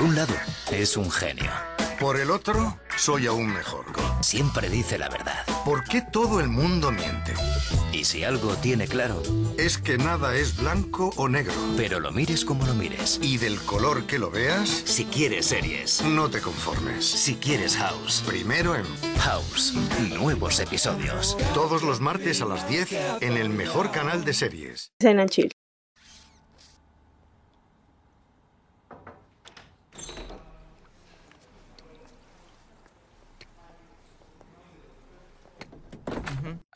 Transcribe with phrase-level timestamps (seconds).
[0.00, 0.32] Por un lado,
[0.72, 1.50] es un genio.
[2.00, 3.84] Por el otro, soy aún mejor.
[4.22, 5.44] Siempre dice la verdad.
[5.62, 7.34] ¿Por qué todo el mundo miente?
[7.92, 9.22] Y si algo tiene claro,
[9.58, 11.52] Es que nada es blanco o negro.
[11.76, 13.18] pero lo mires como lo mires.
[13.22, 17.04] Y del color que lo veas, Si quieres series, no te conformes.
[17.04, 18.86] si quieres House, Primero en
[19.18, 19.74] House,
[20.18, 21.36] nuevos episodios.
[21.52, 22.88] todos los martes a las 10
[23.20, 24.92] en el mejor canal de series.
[24.98, 25.52] Cena chill.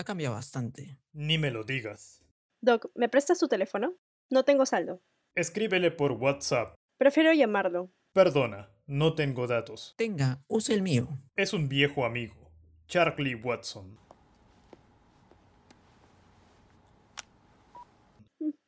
[0.05, 0.99] Ha cambiado bastante.
[1.15, 2.23] Ni me lo digas.
[2.61, 3.97] Doc, ¿me prestas tu teléfono?
[4.29, 5.01] No tengo saldo.
[5.35, 6.75] Escríbele por WhatsApp.
[6.99, 7.91] Prefiero llamarlo.
[8.13, 9.95] Perdona, no tengo datos.
[9.97, 11.09] Tenga, use el mío.
[11.37, 12.53] Es un viejo amigo.
[12.87, 13.99] Charlie Watson.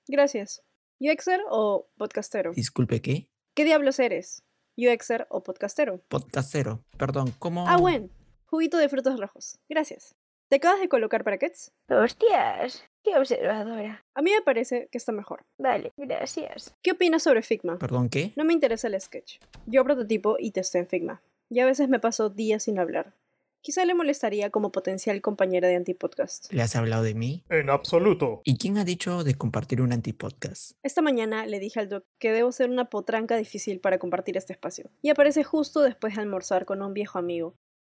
[0.08, 0.62] Gracias.
[1.00, 2.52] ¿UXer o podcastero?
[2.54, 3.28] Disculpe, ¿qué?
[3.54, 4.42] ¿Qué diablos eres?
[4.78, 6.02] ¿UXer o podcastero?
[6.08, 6.82] Podcastero.
[6.96, 7.68] Perdón, ¿cómo?
[7.68, 8.08] Ah, bueno.
[8.46, 9.58] Juguito de frutos rojos.
[9.68, 10.16] Gracias.
[10.48, 11.72] ¿Te acabas de colocar brackets?
[11.88, 14.04] Hostias, qué observadora.
[14.14, 15.44] A mí me parece que está mejor.
[15.58, 16.72] Vale, gracias.
[16.82, 17.80] ¿Qué opinas sobre Figma?
[17.80, 18.32] ¿Perdón, qué?
[18.36, 19.40] No me interesa el sketch.
[19.66, 21.20] Yo prototipo y testé en Figma.
[21.50, 23.12] Y a veces me paso días sin hablar.
[23.60, 26.52] Quizá le molestaría como potencial compañera de antipodcast.
[26.52, 27.42] ¿Le has hablado de mí?
[27.48, 28.40] En absoluto.
[28.44, 30.76] ¿Y quién ha dicho de compartir un antipodcast?
[30.84, 34.52] Esta mañana le dije al doc que debo ser una potranca difícil para compartir este
[34.52, 34.88] espacio.
[35.02, 37.56] Y aparece justo después de almorzar con un viejo amigo,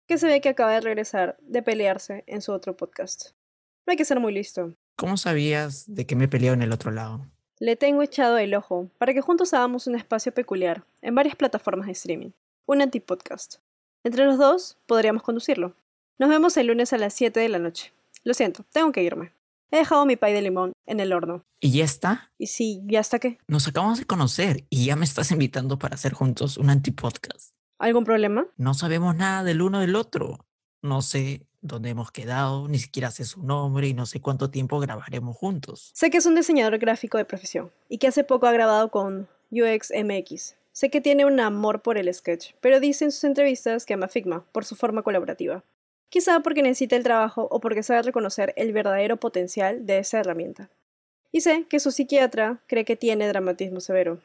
[0.08, 3.32] que se ve que acaba de regresar de pelearse en su otro podcast.
[3.86, 4.74] No hay que ser muy listo.
[4.96, 7.26] ¿Cómo sabías de que me he peleado en el otro lado?
[7.60, 11.86] Le tengo echado el ojo para que juntos hagamos un espacio peculiar en varias plataformas
[11.86, 12.30] de streaming,
[12.64, 13.56] un antipodcast.
[14.02, 15.74] Entre los dos podríamos conducirlo.
[16.18, 17.92] Nos vemos el lunes a las 7 de la noche.
[18.24, 19.32] Lo siento, tengo que irme.
[19.70, 21.44] He dejado mi pay de limón en el horno.
[21.60, 22.32] ¿Y ya está?
[22.38, 23.38] Y sí, ¿ya hasta qué?
[23.46, 27.57] Nos acabamos de conocer y ya me estás invitando para hacer juntos un antipodcast.
[27.78, 28.46] ¿Algún problema?
[28.56, 30.44] No sabemos nada del uno del otro.
[30.82, 34.80] No sé dónde hemos quedado, ni siquiera sé su nombre y no sé cuánto tiempo
[34.80, 35.90] grabaremos juntos.
[35.94, 39.28] Sé que es un diseñador gráfico de profesión y que hace poco ha grabado con
[39.50, 40.56] UXMX.
[40.72, 44.08] Sé que tiene un amor por el sketch, pero dice en sus entrevistas que ama
[44.08, 45.64] Figma por su forma colaborativa.
[46.08, 50.70] Quizá porque necesita el trabajo o porque sabe reconocer el verdadero potencial de esa herramienta.
[51.32, 54.20] Y sé que su psiquiatra cree que tiene dramatismo severo.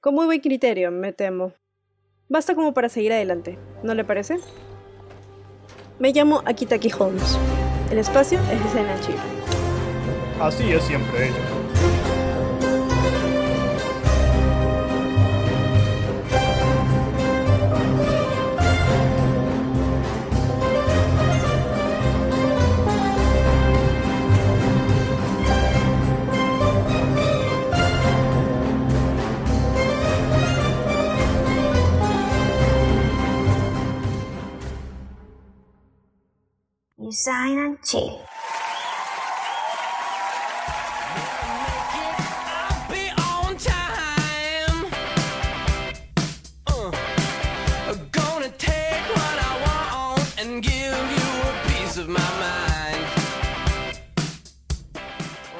[0.00, 1.52] Con muy buen criterio, me temo.
[2.30, 4.38] Basta como para seguir adelante, ¿no le parece?
[5.98, 7.36] Me llamo Akitaki Holmes.
[7.90, 9.16] El espacio es escena chill.
[10.40, 11.49] Así es siempre ella.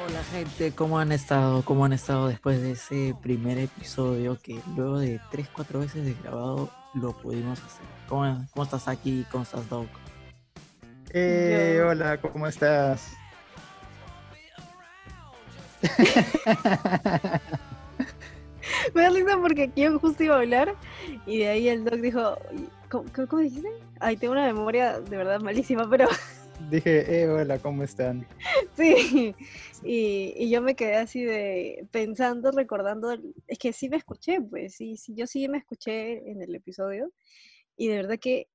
[0.05, 1.65] Hola gente, ¿cómo han estado?
[1.65, 6.69] ¿Cómo han estado después de ese primer episodio que luego de 3-4 veces de grabado
[6.93, 7.85] lo pudimos hacer?
[8.07, 9.25] ¿Cómo, cómo estás aquí?
[9.29, 9.87] ¿Cómo estás, Doc?
[11.13, 13.17] Eh, Yo- hola, ¿cómo estás?
[18.95, 20.73] Me da risa porque aquí yo justo iba a hablar
[21.25, 22.37] y de ahí el doc dijo,
[22.89, 23.69] ¿cómo, cómo- cómo dijiste?
[23.99, 26.07] Ay, tengo una memoria de verdad malísima, pero
[26.69, 28.25] Dije, eh, hola, ¿cómo están?
[28.77, 29.35] sí.
[29.83, 33.17] Y, y yo me quedé así de pensando, recordando,
[33.47, 37.11] es que sí me escuché, pues sí, sí, yo sí me escuché en el episodio
[37.77, 38.47] y de verdad que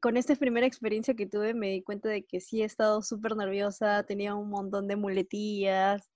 [0.00, 3.36] con esta primera experiencia que tuve me di cuenta de que sí he estado súper
[3.36, 6.10] nerviosa, tenía un montón de muletillas.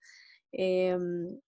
[0.53, 1.38] em,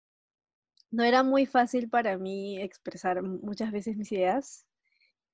[0.90, 4.66] no era muy fácil para mí expresar muchas veces mis ideas.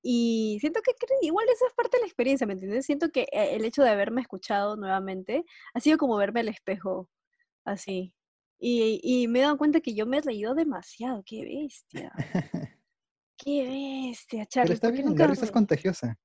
[0.03, 0.91] Y siento que
[1.21, 2.85] igual eso es parte de la experiencia, ¿me entiendes?
[2.85, 5.43] Siento que eh, el hecho de haberme escuchado nuevamente
[5.73, 7.09] ha sido como verme al espejo,
[7.65, 8.13] así.
[8.59, 12.11] Y, y me he dado cuenta que yo me he reído demasiado, qué bestia.
[13.37, 14.73] Qué bestia, Pero Charlie.
[14.73, 16.17] está ¿por qué bien, nunca la risa es contagiosa.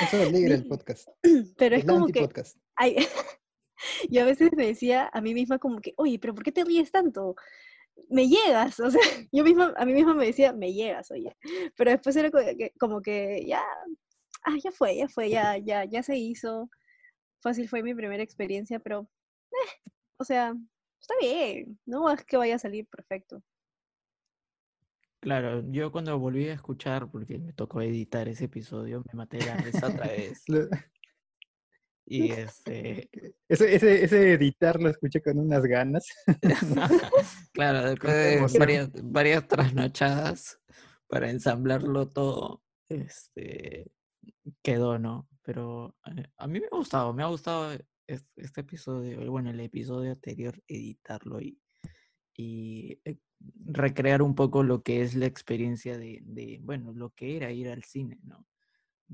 [0.00, 0.68] Eso alegra el Sí.
[0.68, 1.08] podcast.
[1.56, 2.28] Pero es Es como que,
[2.76, 2.96] ay,
[4.10, 6.64] yo a veces me decía a mí misma como que, oye, pero ¿por qué te
[6.64, 7.34] ríes tanto?
[8.08, 9.00] Me llegas, o sea,
[9.32, 11.36] yo misma, a mí misma me decía, me llegas, oye.
[11.76, 13.62] Pero después era co- que- como que ya,
[14.44, 16.68] ah, ya fue, ya fue, ya, ya, ya se hizo.
[17.40, 19.08] Fácil fue mi primera experiencia, pero,
[19.52, 20.54] eh, o sea,
[21.00, 23.42] está bien, no es que vaya a salir perfecto.
[25.20, 29.56] Claro, yo cuando volví a escuchar, porque me tocó editar ese episodio, me maté la
[29.56, 30.44] risa otra vez.
[32.06, 33.10] Y este,
[33.48, 36.06] Ese, ese, ese editar lo escuché con unas ganas.
[37.52, 40.60] claro, después de varias, varias trasnochadas
[41.08, 43.90] para ensamblarlo todo, este,
[44.62, 45.28] quedó, ¿no?
[45.42, 47.72] Pero eh, a mí me ha gustado, me ha gustado
[48.06, 51.58] es- este episodio, bueno, el episodio anterior, editarlo y,
[52.36, 53.18] y eh,
[53.66, 57.68] recrear un poco lo que es la experiencia de, de, bueno, lo que era ir
[57.68, 58.46] al cine, ¿no?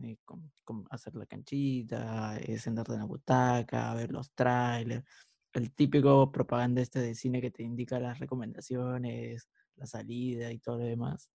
[0.02, 5.04] Eh, con- con hacer la canchita, eh, sentarte en la butaca, ver los trailers,
[5.52, 10.78] el típico propaganda este de cine que te indica las recomendaciones, la salida y todo
[10.78, 11.30] lo demás.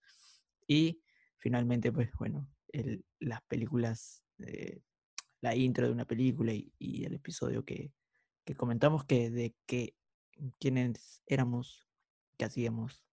[0.68, 1.01] Y
[1.38, 4.81] finalmente, pues bueno, el- las películas, eh,
[5.41, 7.94] la intro de una película y, y el episodio que,
[8.45, 9.95] que comentamos que de que
[10.59, 11.88] quiénes éramos,
[12.39, 13.03] qué hacíamos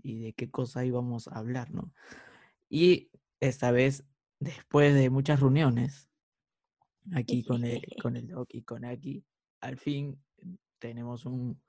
[0.00, 1.92] y de qué cosa íbamos a hablar, ¿no?
[2.68, 3.10] Y
[3.40, 4.04] esta vez,
[4.38, 6.08] después de muchas reuniones,
[7.12, 9.24] aquí con el, con el Doc y con Aki,
[9.60, 10.22] al fin
[10.78, 11.60] tenemos un-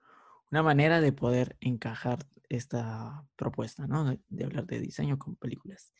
[0.52, 2.20] una manera de poder encajar
[2.50, 4.06] esta propuesta, ¿no?
[4.06, 5.92] De, de hablar de diseño con películas.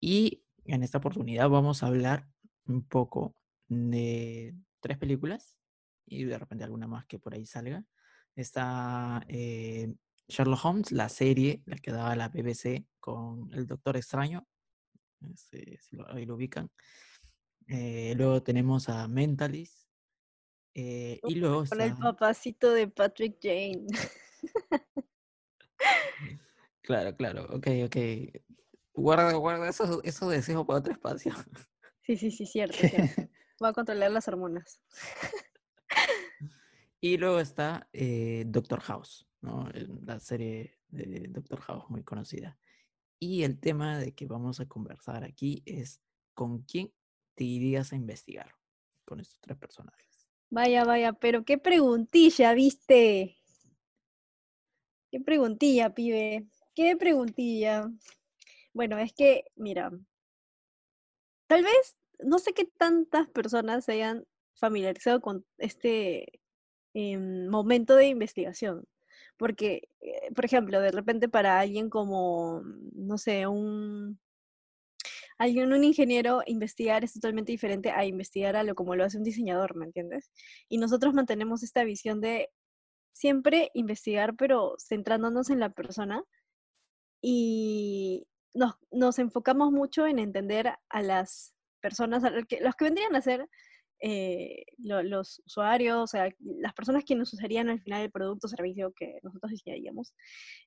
[0.00, 2.28] Y en esta oportunidad vamos a hablar
[2.66, 3.34] un poco
[3.68, 5.56] de tres películas
[6.06, 7.84] y de repente alguna más que por ahí salga.
[8.34, 9.94] Está eh,
[10.32, 14.46] Sherlock Holmes, la serie, la que daba la BBC con el Doctor Extraño,
[15.34, 16.70] si lo, ahí lo ubican.
[17.68, 19.88] Eh, luego tenemos a Mentalist.
[20.74, 23.86] eh, y luego Con el papacito de Patrick Jane.
[26.82, 27.96] Claro, claro, ok, ok.
[28.92, 31.32] Guarda, guarda esos, esos deseos para otro espacio.
[32.00, 32.76] Sí, sí, sí, cierto.
[32.76, 32.96] cierto.
[33.60, 34.80] Voy a controlar las hormonas.
[37.00, 39.68] Y luego está eh, Doctor House, ¿no?
[40.04, 42.58] La serie de Doctor House muy conocida.
[43.18, 46.00] Y el tema de que vamos a conversar aquí es
[46.34, 46.92] con quién
[47.34, 48.54] te irías a investigar
[49.04, 50.28] con estos tres personajes.
[50.50, 53.36] Vaya, vaya, pero qué preguntilla, ¿viste?
[55.10, 56.46] Qué preguntilla, pibe.
[56.74, 57.90] Qué preguntilla.
[58.72, 59.90] Bueno, es que, mira,
[61.46, 66.40] tal vez, no sé qué tantas personas se hayan familiarizado con este
[66.94, 68.86] em, momento de investigación.
[69.42, 72.62] Porque, eh, por ejemplo, de repente para alguien como,
[72.94, 74.20] no sé, un,
[75.36, 79.24] alguien, un ingeniero, investigar es totalmente diferente a investigar a lo como lo hace un
[79.24, 80.30] diseñador, ¿me entiendes?
[80.68, 82.50] Y nosotros mantenemos esta visión de
[83.12, 86.22] siempre investigar, pero centrándonos en la persona
[87.20, 92.84] y nos, nos enfocamos mucho en entender a las personas, a lo que- los que
[92.84, 93.48] vendrían a ser
[94.02, 98.46] eh, lo- los usuarios, o sea, las personas que nos usarían al final el producto
[98.48, 100.14] o servicio que nosotros diseñaríamos.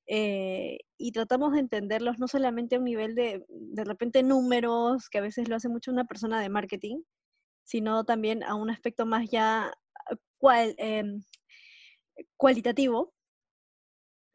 [0.08, 5.20] eh, y tratamos de entenderlos no solamente a un nivel de, de repente, números, que
[5.20, 7.02] a veces lo hace mucho una persona de marketing,
[7.66, 11.22] sino también a un aspecto más ya ah, cual, em,
[12.38, 13.14] cualitativo,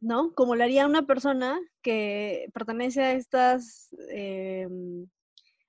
[0.01, 0.33] ¿no?
[0.35, 5.07] Como lo haría una persona que pertenece a estas, em,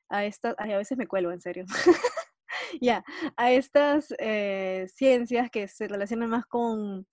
[0.10, 1.66] a estas, ay, a veces me cuelgo, en serio.
[2.82, 3.04] Ya,
[3.38, 7.08] a estas eh, ciencias que se relacionan más con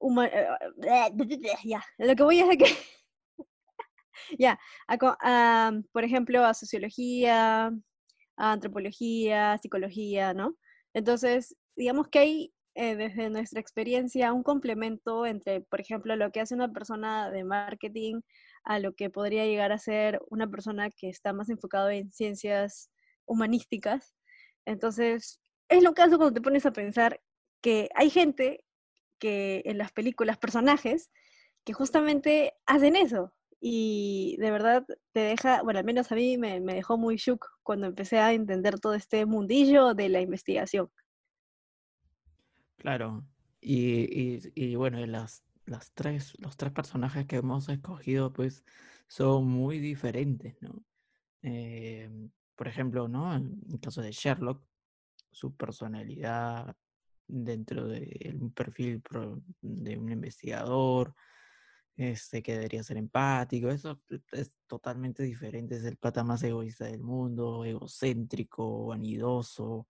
[0.00, 0.46] huma- eh,
[1.64, 2.64] ya, lo que voy es de que
[4.38, 7.66] ya, a a, por ejemplo, a sociología,
[8.38, 10.56] a antropología, psicología, ¿no?
[10.94, 16.40] Entonces, digamos que hay eh, desde nuestra experiencia un complemento entre, por ejemplo, lo que
[16.42, 18.22] hace una persona de marketing
[18.64, 22.90] a lo que podría llegar a ser una persona que está más enfocado en ciencias
[23.26, 24.15] humanísticas.
[24.66, 27.20] Entonces, es lo que hace cuando te pones a pensar
[27.62, 28.64] que hay gente
[29.18, 31.10] que en las películas, personajes,
[31.64, 33.32] que justamente hacen eso.
[33.60, 37.46] Y de verdad te deja, bueno, al menos a mí me, me dejó muy shook
[37.62, 40.90] cuando empecé a entender todo este mundillo de la investigación.
[42.76, 43.24] Claro.
[43.60, 48.64] Y, y, bueno, las, las tres, los tres personajes que hemos escogido, pues,
[49.08, 50.84] son muy diferentes, ¿no?
[51.42, 52.08] Eh,
[52.56, 53.34] por ejemplo, ¿no?
[53.34, 54.64] En el caso de Sherlock,
[55.30, 56.74] su personalidad
[57.28, 59.02] dentro de un perfil
[59.60, 61.14] de un investigador,
[61.96, 66.86] este, que debería ser empático, eso e- es totalmente diferente, es el pata más egoísta
[66.86, 69.88] del mundo, egocéntrico, vanidoso.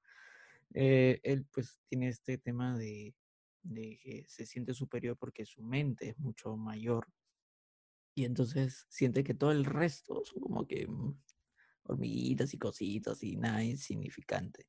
[0.75, 3.14] Eh, él pues tiene este tema de,
[3.62, 7.08] de que se siente superior porque su mente es mucho mayor
[8.16, 11.14] y entonces siente que todo el resto son como que mm,
[11.88, 14.66] hormiguitas y cositas y nada insignificante.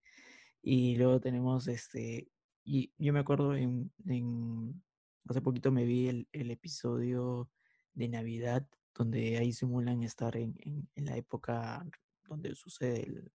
[0.62, 2.30] Y luego tenemos este,
[2.64, 4.84] y yo me acuerdo en, en
[5.30, 7.50] hace poquito me vi el, el episodio
[7.94, 11.86] de Navidad donde ahí simulan estar en, en- la época
[12.28, 13.32] donde sucede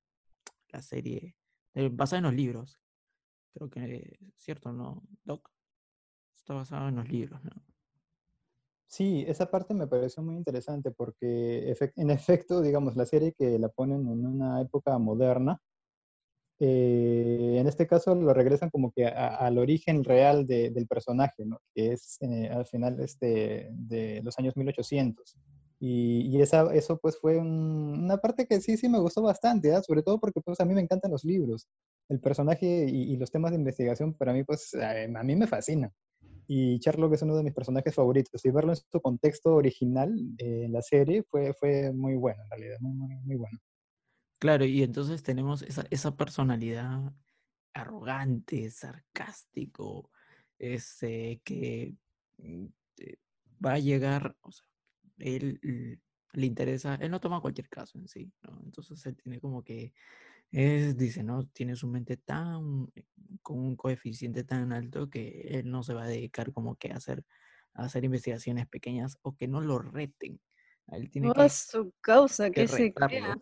[0.68, 1.36] la serie,
[1.74, 2.80] eh, basada en los libros.
[3.54, 5.50] Creo que es cierto, ¿no, Doc?
[6.36, 7.71] Está basado en los libros, ¿no?
[8.92, 13.70] Sí, esa parte me pareció muy interesante porque en efecto, digamos, la serie que la
[13.70, 15.58] ponen en una época moderna,
[16.60, 21.44] eh, en este caso lo regresan como que a- al origen real de- del personaje,
[21.44, 21.58] ¿no?
[21.74, 25.36] Que es eh, al final este, de los años 1800.
[25.80, 29.74] Y, y esa, eso pues fue un- una parte que sí, sí me gustó bastante,
[29.74, 29.82] ¿ah?
[29.82, 31.66] Sobre todo porque pues a mí me encantan los libros.
[32.08, 35.46] El personaje y, y los temas de investigación para mí pues eh, a mí me
[35.48, 35.90] fascina.
[36.46, 38.44] Y Sherlock es uno de mis personajes favoritos.
[38.44, 42.50] Y verlo en su contexto original eh, en la serie fue, fue muy bueno, en
[42.50, 43.58] realidad, muy, bueno.
[44.38, 47.12] Claro, y entonces tenemos esa, esa personalidad
[47.74, 50.10] arrogante, sarcástico,
[50.58, 51.94] ese que
[52.38, 52.66] mm,
[53.64, 54.66] va a llegar, o sea,
[55.18, 56.00] él l-
[56.34, 58.32] le interesa, él no toma cualquier caso en sí.
[58.64, 59.92] Entonces él tiene como que,
[60.52, 61.46] es, dice, ¿no?
[61.46, 63.04] Tiene su mente tan, eh,
[63.40, 66.96] con un coeficiente tan alto que él no se va a dedicar como que a
[66.96, 67.24] hacer,
[67.74, 70.38] a hacer investigaciones pequeñas o que no lo reten.
[70.88, 73.36] Él tiene Oh, que, su causa, que que se crea.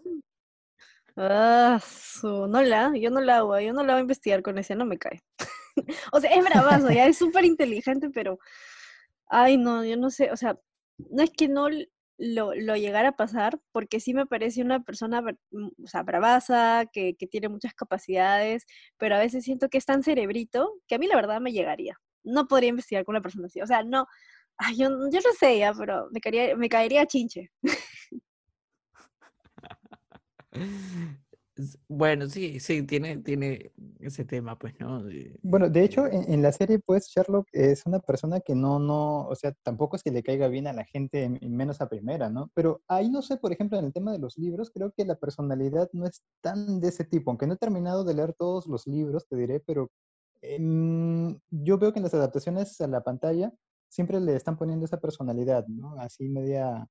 [1.16, 4.58] Ah, su, no la, yo no la hago, yo no la voy a investigar con
[4.58, 5.20] ese, no me cae.
[6.12, 8.38] o sea, es bravazo, ya es súper inteligente, pero,
[9.26, 10.58] ay, no, yo no sé, o sea,
[11.10, 11.68] no es que no
[12.20, 16.84] lo, lo llegara a pasar, porque sí me parece una persona, mm, o sea, bravaza,
[16.92, 18.66] que, que tiene muchas capacidades,
[18.98, 21.98] pero a veces siento que es tan cerebrito que a mí la verdad me llegaría.
[22.22, 24.06] No podría investigar con una persona así, o sea, no,
[24.58, 27.50] ay, yo, yo no sé ya, pero me caería, me caería chinche.
[31.88, 35.02] Bueno, sí, sí, tiene, tiene ese tema, pues, ¿no?
[35.42, 39.26] Bueno, de hecho, en, en la serie, pues, Sherlock es una persona que no, no,
[39.26, 42.50] o sea, tampoco es que le caiga bien a la gente, menos a primera, ¿no?
[42.54, 45.16] Pero ahí no sé, por ejemplo, en el tema de los libros, creo que la
[45.16, 48.86] personalidad no es tan de ese tipo, aunque no he terminado de leer todos los
[48.86, 49.90] libros, te diré, pero
[50.42, 53.52] em, yo veo que en las adaptaciones a la pantalla
[53.88, 55.94] siempre le están poniendo esa personalidad, ¿no?
[56.00, 56.86] Así media,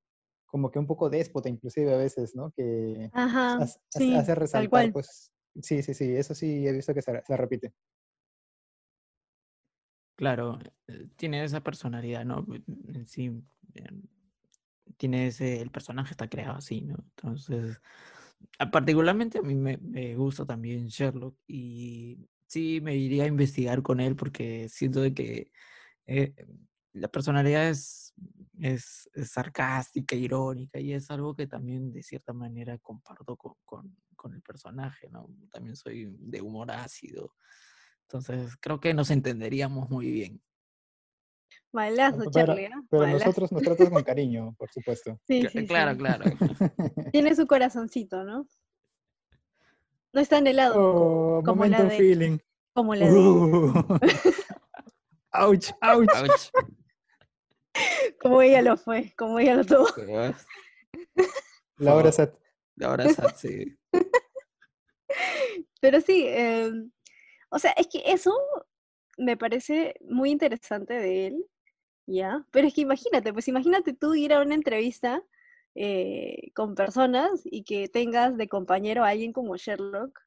[0.51, 2.51] como que un poco déspota, inclusive a veces, ¿no?
[2.51, 4.93] Que Ajá, hace, sí, hace tal resaltar, cual.
[4.93, 7.73] pues, sí, sí, sí, eso sí he visto que se, se repite.
[10.15, 12.45] Claro, eh, tiene esa personalidad, ¿no?
[12.45, 12.63] Bu-
[12.93, 13.25] En sí,
[13.75, 14.01] em,
[14.97, 16.95] tiene ese, el personaje está creado así, ¿no?
[17.17, 17.81] Entonces,
[18.59, 23.81] a- particularmente a mí me, me gusta también Sherlock y sí me iría a investigar
[23.83, 25.51] con él porque siento de que
[26.07, 26.35] eh,
[26.93, 28.08] la personalidad es,
[28.59, 33.95] es, es sarcástica, irónica y es algo que también de cierta manera comparto con, con,
[34.15, 35.29] con el personaje, ¿no?
[35.51, 37.33] También soy de humor ácido,
[38.03, 40.41] entonces creo que nos entenderíamos muy bien.
[41.71, 42.81] Malazo, Pero, Charlie, ¿ah?
[42.89, 43.25] pero Malazo.
[43.25, 45.19] nosotros nos tratas con cariño, por supuesto.
[45.27, 45.97] Sí, Cla- sí, claro, sí.
[45.97, 46.25] claro.
[47.13, 48.47] Tiene su corazoncito, ¿no?
[50.11, 52.37] No es tan helado Oh, como la de- feeling.
[52.73, 53.11] como la de...
[53.13, 53.73] Uh.
[55.33, 56.09] ouch, ouch.
[56.15, 56.51] Ouch.
[58.21, 59.87] Como ella lo fue, como ella lo tuvo.
[61.77, 62.33] Laura Sat.
[62.81, 63.77] Ahora es así.
[65.81, 66.71] Pero sí, eh,
[67.49, 68.33] o sea, es que eso
[69.17, 71.45] me parece muy interesante de él,
[72.05, 72.45] ¿ya?
[72.51, 75.21] Pero es que imagínate, pues imagínate tú ir a una entrevista
[75.75, 80.19] eh, con personas y que tengas de compañero a alguien como Sherlock.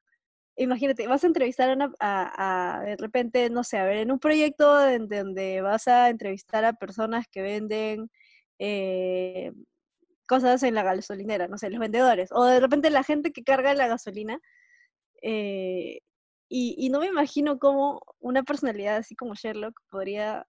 [0.55, 4.19] Imagínate, vas a entrevistar a, una- a- de repente, no sé, a ver, en un
[4.19, 8.09] proyecto en donde vas a entrevistar a personas que venden
[8.59, 9.51] eh,
[10.27, 13.73] cosas en la gasolinera, no sé, los vendedores, o de repente la gente que carga
[13.75, 14.39] la gasolina.
[15.23, 15.99] eh,
[16.49, 20.45] y no me imagino cómo una personalidad así como Sherlock podría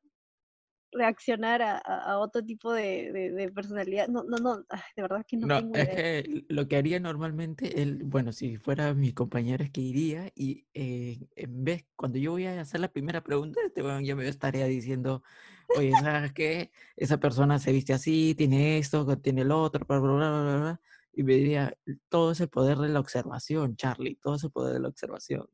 [0.94, 4.08] reaccionar a, a- otro tipo de, de- de personalidad.
[4.08, 4.58] No, no, no,
[4.96, 6.06] de verdad que no, No, tengo es idea.
[6.24, 10.66] que lo que haría normalmente, él, bueno, si fuera mi compañero es que iría y
[10.72, 14.26] eh, en vez, cuando yo voy a hacer la primera pregunta, este weón ya me
[14.26, 15.22] estaría diciendo,
[15.70, 16.70] oye, ¿sabes qué?
[16.96, 20.80] Esa persona se viste así, tiene esto, tiene el otro, bla, bla, bla, bla",
[21.12, 21.76] Y me diría,
[22.08, 25.46] todo es el poder de la observación, Charlie, todo es el poder de la observación.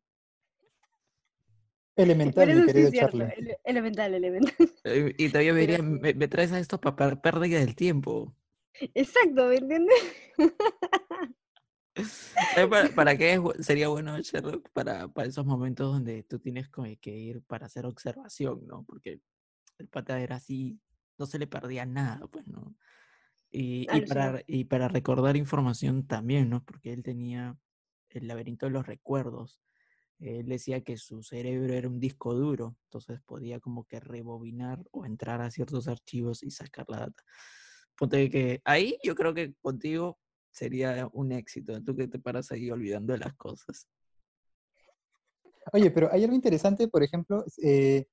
[2.03, 3.35] Elemental, Pero mi sí querido cierto, Charlie.
[3.37, 4.55] ele- elemental, elemental.
[4.85, 5.99] Eh, Y todavía me Pero diría, sí.
[6.01, 8.35] me, me traes a esto para pérdida del tiempo.
[8.95, 9.95] Exacto, ¿me entiendes?
[11.97, 14.71] ¿Sabes para, para qué sería bueno Sherlock?
[14.71, 18.85] Para, para esos momentos donde tú tienes como que ir para hacer observación, ¿no?
[18.85, 19.21] Porque
[19.79, 20.79] el pata era así,
[21.19, 22.75] no se le perdía nada, pues, ¿no?
[23.51, 26.65] Y, para, y para recordar información también, ¿no?
[26.65, 27.57] Porque él tenía
[28.09, 29.61] el laberinto de los recuerdos.
[30.21, 35.07] Él decía que su cerebro era un disco duro, entonces podía como que rebobinar o
[35.07, 37.23] entrar a ciertos archivos y sacar la data.
[37.97, 40.19] ponte que ahí yo creo que contigo
[40.51, 41.83] sería un éxito.
[41.83, 43.89] Tú que te paras ahí olvidando de las cosas.
[45.73, 48.07] Oye, pero hay algo interesante, por ejemplo, eh,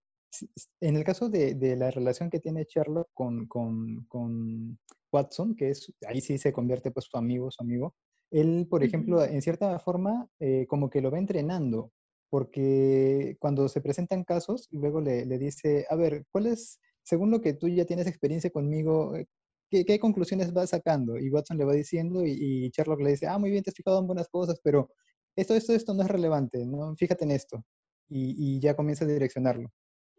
[0.82, 4.78] en el caso de, de la relación que tiene Sherlock con, con- con
[5.12, 7.96] Watson, que es, ahí sí se convierte pues su amigo, su amigo,
[8.32, 11.92] él, por ejemplo, en cierta forma, eh, como que lo va entrenando,
[12.30, 17.42] porque cuando se presentan casos, luego le, le dice, a ver, ¿cuál es, según lo
[17.42, 19.28] que tú ya tienes experiencia conmigo, eh,
[19.70, 21.18] ¿qué, qué conclusiones vas sacando?
[21.18, 23.76] Y Watson le va diciendo y, y Sherlock le dice, ah, muy bien, te has
[23.76, 24.90] fijado en buenas cosas, pero
[25.36, 26.96] esto, esto, esto no es relevante, ¿no?
[26.98, 27.64] Fíjate en esto.
[28.10, 29.70] Y, y ya comienza a direccionarlo.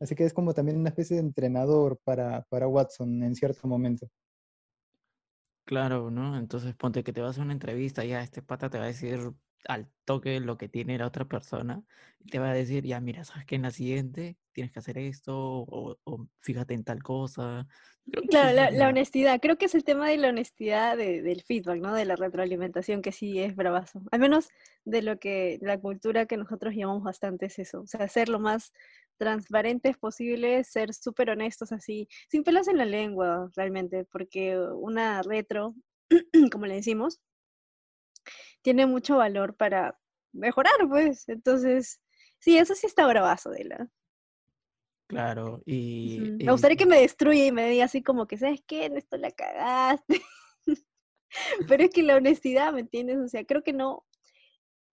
[0.01, 4.09] Así que es como también una especie de entrenador para, para Watson en cierto momento.
[5.69, 6.39] Claro, ¿no?
[6.39, 9.19] Entonces ponte que te vas a una entrevista, ya este pata te va a decir
[9.67, 11.85] al toque lo que tiene la otra persona,
[12.19, 14.97] y te va a decir, ya mira, sabes que en la siguiente tienes que hacer
[14.97, 17.67] esto, o, o fíjate en tal cosa.
[18.31, 21.79] Claro, la, la honestidad, creo que es el tema de la honestidad de- del feedback,
[21.81, 21.93] ¿no?
[21.95, 24.03] De la retroalimentación, que sí es bravazo.
[24.11, 24.49] Al menos
[24.87, 27.83] de lo que la cultura que nosotros llamamos bastante es eso.
[27.83, 28.73] O sea, ser lo más
[29.19, 35.75] transparentes posible, ser súper honestos así, sin pelos en la lengua, realmente, porque una retro,
[36.53, 37.21] como le decimos,
[38.63, 39.99] tiene mucho valor para
[40.33, 41.29] mejorar, pues.
[41.29, 42.01] Entonces,
[42.39, 43.89] sí, eso sí está bravazo de la.
[45.09, 48.85] Claro, y Me gustaría que me destruya y me diga así como que, ¿sabes qué?
[48.85, 50.21] En esto la cagaste.
[51.69, 53.19] Pero es que la honestidad, ¿me entiendes?
[53.19, 54.05] O sea, creo que no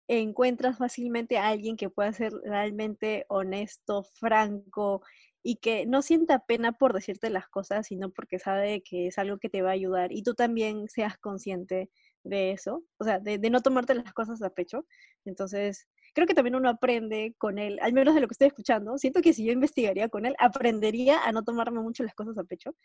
[0.08, 5.02] encuentras fácilmente a alguien que pueda ser realmente honesto, franco
[5.44, 9.38] y que no sienta pena por decirte las cosas, sino porque sabe que es algo
[9.40, 11.90] que te va a ayudar y tú también seas consciente
[12.24, 14.86] de eso, o sea, de, de no tomarte las cosas a pecho.
[15.26, 18.98] Entonces, creo que también uno aprende con él, al menos de lo que estoy escuchando.
[19.00, 22.44] Siento que si yo investigaría con él, aprendería a no tomarme mucho las cosas a
[22.44, 22.76] pecho.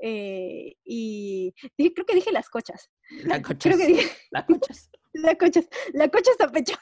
[0.00, 2.90] Eh, y dije- creo que dije las cochas.
[3.10, 4.90] la Creo cochas, que dije la cochas.
[5.12, 6.74] Las cochas, las cochas a pecho.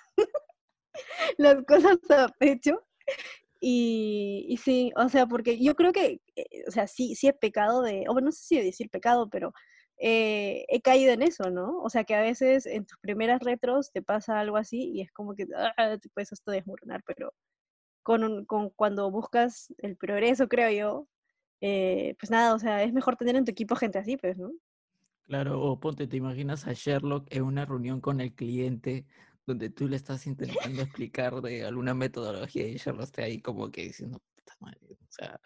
[1.38, 2.84] las cosas a pecho.
[3.60, 7.32] Y, y sí, o sea, porque yo creo que, eh, o sea, sí, sí he
[7.34, 9.52] pecado de, o no sé si decir pecado, pero
[9.98, 11.80] eh, he caído en eso, ¿no?
[11.82, 15.12] O sea, que a veces en tus primeras retros te pasa algo así y es
[15.12, 17.34] como que ah, te puedes hasta desmoronar, pero
[18.02, 21.08] con, un- con cuando buscas el progreso, creo yo,
[21.62, 24.52] eh, pues nada, o sea, es mejor tener en tu equipo gente así, pues, ¿no?
[25.28, 29.04] Claro, o ponte, te imaginas a Sherlock en una reunión con el cliente
[29.46, 33.82] donde tú le estás intentando explicar de alguna metodología y Sherlock está ahí como que
[33.84, 35.38] diciendo, "Puta madre", o sea,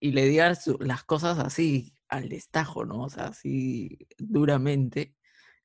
[0.00, 3.02] y le digas su- las cosas así al destajo, ¿no?
[3.04, 5.14] O sea, así duramente.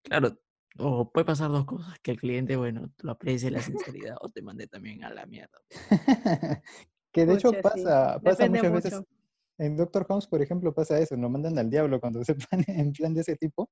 [0.04, 0.39] Claro,
[0.78, 4.43] o puede pasar dos cosas, que el cliente, bueno, lo aprecie la sinceridad o te
[4.43, 5.60] mande también a la mierda.
[7.12, 9.16] que de hecho sí, pasa, pasa depende muchas veces.
[9.58, 12.91] En Doctor House, por ejemplo, pasa eso, lo mandan al diablo cuando se pone en
[12.91, 13.70] plan de ese tipo.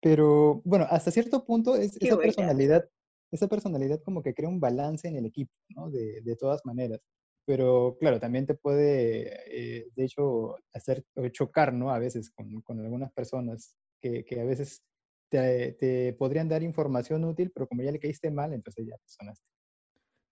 [0.00, 2.32] Pero bueno, hasta cierto punto es, esa buena.
[2.32, 2.88] personalidad,
[3.30, 5.90] esa personalidad como que crea un balance en el equipo, ¿no?
[5.90, 7.00] De, de todas maneras.
[7.46, 11.90] Pero claro, también te puede, eh, de hecho, hacer chocar, ¿no?
[11.90, 14.82] A veces con, con algunas personas que, que a veces
[15.30, 19.08] te, te podrían dar información útil, pero como ya le caíste mal, entonces ya te
[19.08, 19.46] sonaste.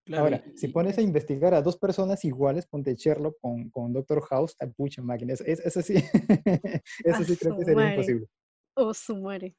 [0.05, 3.93] Claro, Ahora, y- si pones a investigar a dos personas iguales, ponte Sherlock con, con
[3.93, 5.35] Doctor House, a pucha máquina.
[5.35, 5.95] Eso, es- eso sí,
[7.05, 7.91] eso A sí creo que sería madre.
[7.91, 8.27] imposible.
[8.75, 9.57] O su madre.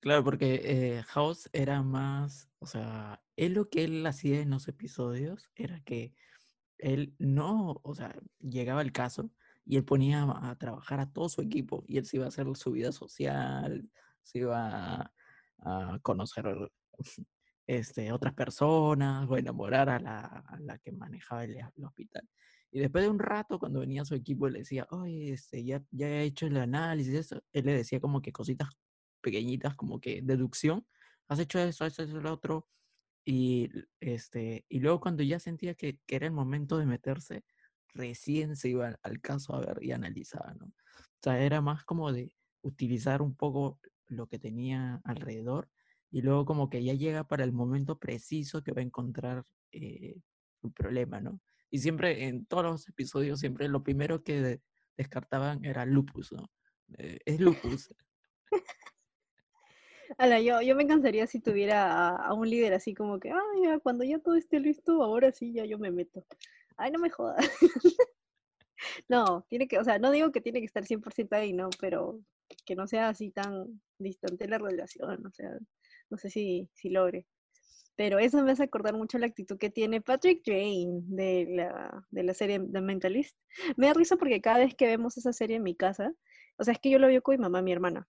[0.00, 4.66] Claro, porque eh, House era más, o sea, él lo que él hacía en los
[4.68, 6.12] episodios era que
[6.78, 9.30] él no, o sea, llegaba el caso
[9.64, 12.28] y él ponía a, a trabajar a todo su equipo y él se iba a
[12.28, 13.88] hacer su vida social,
[14.22, 15.12] se iba a,
[15.58, 16.46] a conocer
[17.78, 22.28] este, otras personas o enamorar a la, a la que manejaba el, hospital.
[22.70, 26.08] Y después de un rato, cuando venía su equipo, le decía, oye, este, ya, ya
[26.08, 27.42] he hecho el análisis, eso.
[27.52, 28.68] Él le decía como que cositas
[29.20, 30.86] pequeñitas, como que deducción,
[31.28, 32.68] has hecho eso, has hecho lo otro,
[33.24, 37.44] y, este, y luego cuando ya sentía que, que era el momento de meterse,
[37.94, 40.66] recién se iba al caso a ver y analizaba, ¿no?
[40.66, 45.68] O sea, era más como de utilizar un poco lo que tenía alrededor
[46.12, 50.14] y luego como que ya llega para el momento preciso que va a encontrar eh,
[50.70, 51.40] problema, ¿no?
[51.70, 54.60] Y siempre, en todos los episodios, siempre lo primero que de-
[54.96, 56.50] descartaban era lupus, ¿no?
[56.98, 57.94] Eh, es lupus.
[60.18, 63.78] Ala, yo, yo me cansaría si tuviera a, un líder así como que, ay, ya,
[63.78, 66.26] cuando ya todo esté listo, ahora sí ya yo me meto.
[66.76, 67.38] Ay, no me jodas.
[69.08, 71.70] no, tiene que, o sea, no digo que tiene que estar 100% ahí, ¿no?
[71.80, 72.20] Pero
[72.66, 75.58] que no sea así tan distante la relación, o sea,
[76.12, 77.26] no sé si, si logre.
[77.96, 82.22] Pero eso me hace acordar mucho la actitud que tiene Patrick Jane de la, de
[82.22, 83.36] la serie The Mentalist.
[83.76, 86.12] Me da risa porque cada vez que vemos esa serie en mi casa,
[86.58, 88.06] O sea, es que yo lo veo con mi mamá, mi hermana.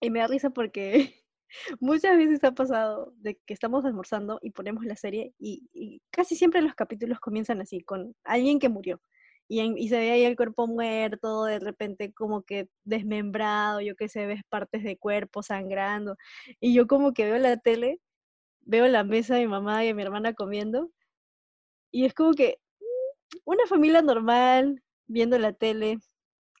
[0.00, 1.24] Y me da risa porque
[1.80, 6.34] muchas veces ha pasado de que estamos almorzando y ponemos la serie y, y casi
[6.36, 9.00] siempre los capítulos comienzan así, con alguien que murió.
[9.48, 13.96] Y, en- y se ve ahí el cuerpo muerto, de repente como que desmembrado, yo
[13.96, 16.16] qué sé, ves partes de cuerpo sangrando.
[16.60, 18.00] Y yo como que veo la tele,
[18.62, 20.90] veo la mesa de mi mamá y de mi hermana comiendo,
[21.90, 25.98] y es como que mm, una familia normal, viendo la tele,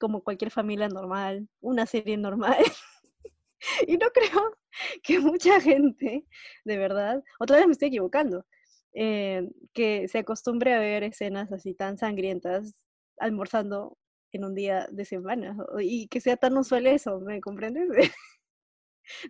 [0.00, 2.58] como cualquier familia normal, una serie normal.
[3.86, 4.56] y no creo
[5.02, 6.26] que mucha gente,
[6.64, 8.46] de verdad, otra vez me estoy equivocando,
[8.94, 12.74] eh, que se acostumbre a ver escenas así tan sangrientas
[13.18, 13.96] almorzando
[14.32, 17.88] en un día de semana y que sea tan usual eso, ¿me comprendes?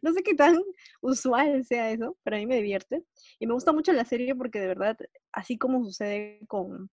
[0.03, 0.59] no sé qué tan
[1.01, 3.05] usual sea eso, pero a mí me divierte.
[3.39, 4.97] Y me gusta mucho la serie porque de verdad,
[5.33, 6.91] así como sucede con,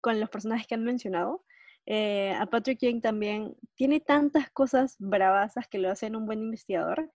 [0.00, 1.44] con los personajes que han mencionado,
[1.86, 7.10] eh, a Patrick King también tiene tantas cosas bravasas que lo hacen un buen investigador.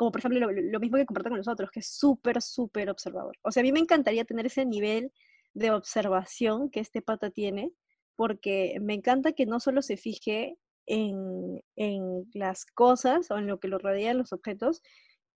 [0.00, 3.36] Como por ejemplo lo, mismo que comparte con los otros, que es súper, súper observador.
[3.42, 5.12] O sea, a mí me encantaría tener ese nivel
[5.52, 7.70] de observación que este pata tiene,
[8.16, 13.60] porque me encanta que no solo se fije en, en las cosas o en lo
[13.60, 14.80] que lo rodean los objetos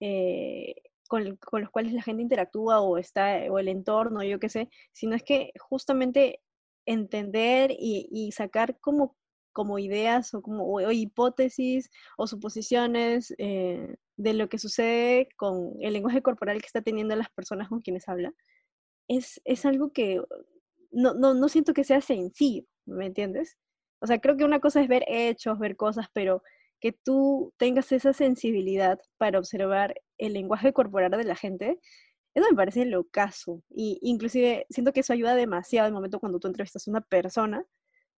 [0.01, 0.77] eh,
[1.09, 4.71] con, con los cuales la gente interactúa o está o el entorno, yo qué sé,
[4.95, 6.41] sino es que justamente
[6.87, 9.15] entender y, y sacar como,
[9.55, 16.21] como ideas o como hipótesis o suposiciones eh, de lo que sucede con el lenguaje
[16.21, 18.35] corporal que está teniendo las personas con quienes habla,
[19.09, 20.21] es, es algo que
[20.91, 23.57] no, no, no siento que sea sencillo, ¿me entiendes?
[24.01, 26.43] O sea, creo que una cosa es ver hechos, ver cosas, pero
[26.81, 31.81] que tú tengas esa sensibilidad para observar el lenguaje corporal de la gente,
[32.35, 33.63] eso me parece locazo.
[33.71, 37.65] Y inclusive siento que eso ayuda demasiado el momento cuando tú entrevistas a una persona,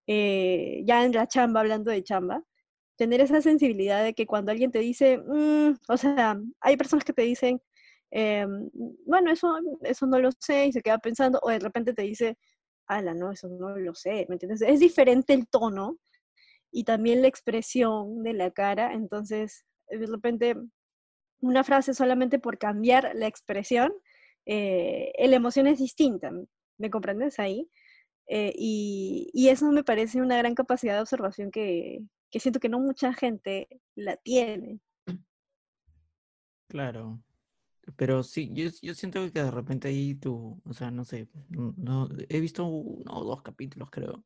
[0.06, 2.42] eh, ya en la chamba, hablando de chamba,
[2.96, 7.12] tener esa sensibilidad de que cuando alguien te dice, "Mm", o sea, hay personas que
[7.14, 7.60] te dicen,
[8.10, 8.70] em,
[9.06, 12.38] bueno, eso, eso no lo sé, y se queda pensando, o de repente te dice,
[12.88, 14.62] ala, no, eso no lo sé, ¿me entiendes?
[14.62, 15.98] Es diferente el tono
[16.72, 20.56] y también la expresión de la cara, entonces, de repente,
[21.40, 23.92] una frase solamente por cambiar la expresión,
[24.46, 26.30] eh, la emoción es distinta,
[26.78, 27.68] ¿me comprendes ahí?
[28.28, 32.68] Eh, y, y eso me parece una gran capacidad de observación que, que siento que
[32.68, 34.80] no mucha gente la tiene.
[36.68, 37.22] Claro.
[37.96, 42.08] Pero sí, yo, yo siento que de repente ahí tú, o sea, no sé, no,
[42.28, 44.24] he visto uno o dos capítulos, creo.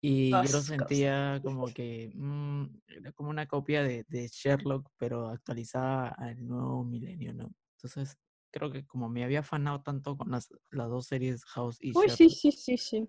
[0.00, 4.88] Y yo lo Dos sentía como que mm, era como una copia de, de Sherlock,
[4.96, 7.52] pero actualizada al nuevo milenio, ¿no?
[7.76, 8.16] Entonces,
[8.50, 12.06] creo que como me había afanado tanto con las, las dos series House y Uy,
[12.08, 13.08] Sherlock, sí, sí, sí, sí.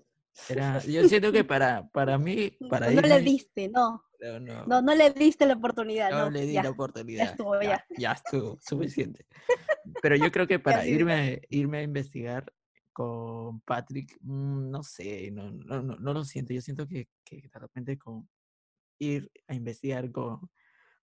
[0.49, 4.03] era, yo siento que para, para mí, para no le irme, diste, no.
[4.19, 6.31] no, no, No, no le diste la oportunidad, no no.
[6.31, 7.31] le di ya, la oportunidad.
[7.31, 7.85] estuvo, ya.
[7.97, 9.25] ya estuvo, suficiente.
[10.01, 10.91] Pero yo creo que para ya.
[10.91, 12.51] irme, irme a investigar
[12.93, 16.53] con Patrick, mm, no sé, no, no, no, no lo siento.
[16.53, 18.29] Yo siento que, que de repente con
[18.99, 20.49] ir a investigar con,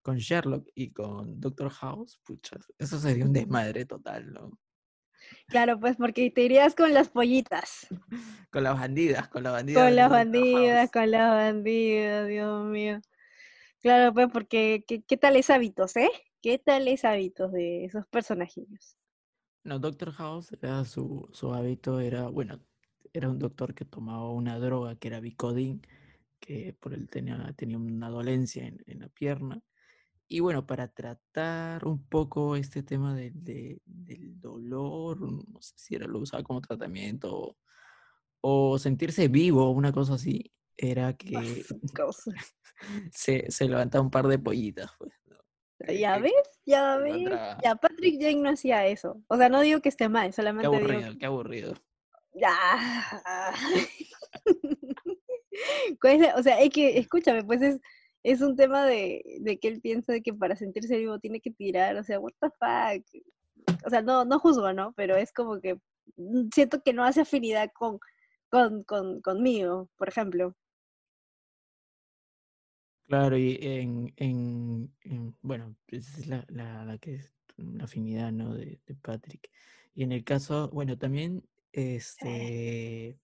[0.08, 4.58] con Sherlock y con Doctor House, pucha, eso sería un desmadre total, ¿no?
[5.48, 7.86] Claro, pues porque te irías con las pollitas.
[8.50, 13.02] Con las bandidas, con la bandida Con las bandidas, con las bandidas, Dios mío.
[13.82, 16.08] Claro, pues porque ¿qué, qué tales hábitos, eh?
[16.40, 18.96] ¿Qué tales hábitos de esos personajillos?
[19.62, 22.62] No, Doctor House era su, su hábito, era, bueno,
[23.12, 25.82] era un doctor que tomaba una droga que era Vicodin,
[26.40, 29.62] que por él tenía, tenía una dolencia en, en la pierna.
[30.30, 35.94] Y bueno, para tratar un poco este tema de- de- del dolor, no sé si
[35.94, 37.56] era lo usaba como tratamiento o,
[38.42, 41.64] o sentirse vivo, una cosa así, era que
[43.12, 45.12] se, se levantaba un par de pollitas, pues.
[45.26, 45.36] ¿no?
[45.86, 46.32] Que- ¿Ya ves?
[46.66, 47.30] ¿Ya ves?
[47.64, 49.22] Ya, Patrick Jane no hacía eso.
[49.28, 51.74] O sea, no digo que esté mal, Qué solamente digo aburrido, qué aburrido.
[52.34, 52.52] Ya.
[56.00, 57.80] ¿Cuál es la- O sea, es que, escúchame, pues es,
[58.32, 61.50] es un tema de, de que él piensa de que para sentirse vivo tiene que
[61.50, 63.06] tirar, o sea, what the fuck.
[63.86, 64.92] O sea, no, no juzgo, ¿no?
[64.94, 65.76] Pero es como que
[66.16, 67.98] mm, siento que no hace afinidad con,
[68.50, 70.54] con, con, conmigo, por ejemplo.
[73.06, 78.32] Claro, y en, en, en- bueno, esa es la, la, la que es la afinidad,
[78.32, 78.54] ¿no?
[78.54, 79.50] De, de Patrick.
[79.94, 83.18] Y en el caso, bueno, también este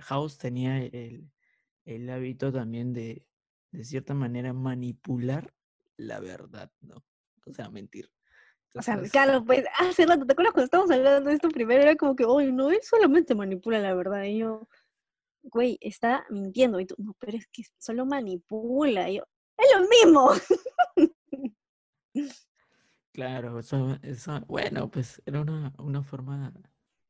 [0.00, 1.30] House tenía el,
[1.86, 3.26] el hábito también de,
[3.70, 5.52] de cierta manera, manipular
[5.96, 7.04] la verdad, ¿no?
[7.46, 8.10] O sea, mentir.
[8.74, 11.82] O sea, claro, pues hace rato, ¿te acuerdas cuando estábamos hablando de esto primero?
[11.82, 14.24] Era como que, oye, no, él solamente manipula la verdad.
[14.24, 14.68] Y yo,
[15.42, 16.78] güey, está mintiendo.
[16.78, 19.08] Y tú, no, pero es que solo manipula.
[19.08, 19.24] Y yo,
[19.56, 20.30] es lo mismo.
[23.12, 26.52] Claro, eso, eso, bueno, pues era una, una forma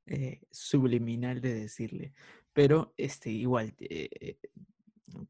[0.06, 2.12] eh, subliminal de decirle.
[2.52, 4.38] Pero este, igual eh,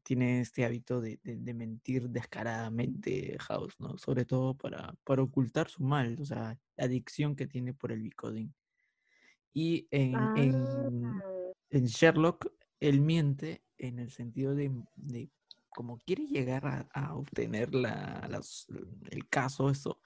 [0.03, 3.97] tiene este hábito de, de- de mentir descaradamente House, ¿no?
[3.97, 8.01] Sobre todo para, para ocultar su mal, o sea, la adicción que tiene por el
[8.01, 8.53] Vicodin.
[9.53, 11.21] Y en, en, Ah,
[11.69, 15.29] en Sherlock, él miente en el sentido de, de
[15.69, 18.67] como quiere llegar a, a obtener la, las-
[19.11, 20.01] el caso, eso,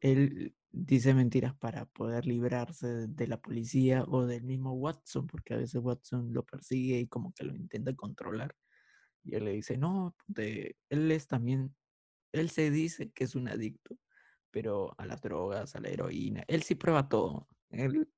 [0.00, 5.58] él dice mentiras para poder librarse de la policía o del mismo Watson, porque a
[5.58, 8.54] veces Watson lo persigue y como que lo intenta controlar.
[9.22, 11.74] Y él le dice, no, de- él es también,
[12.32, 13.96] él se dice que es un adicto,
[14.50, 17.48] pero a las drogas, a la heroína, él sí prueba todo.
[17.70, 18.08] Él,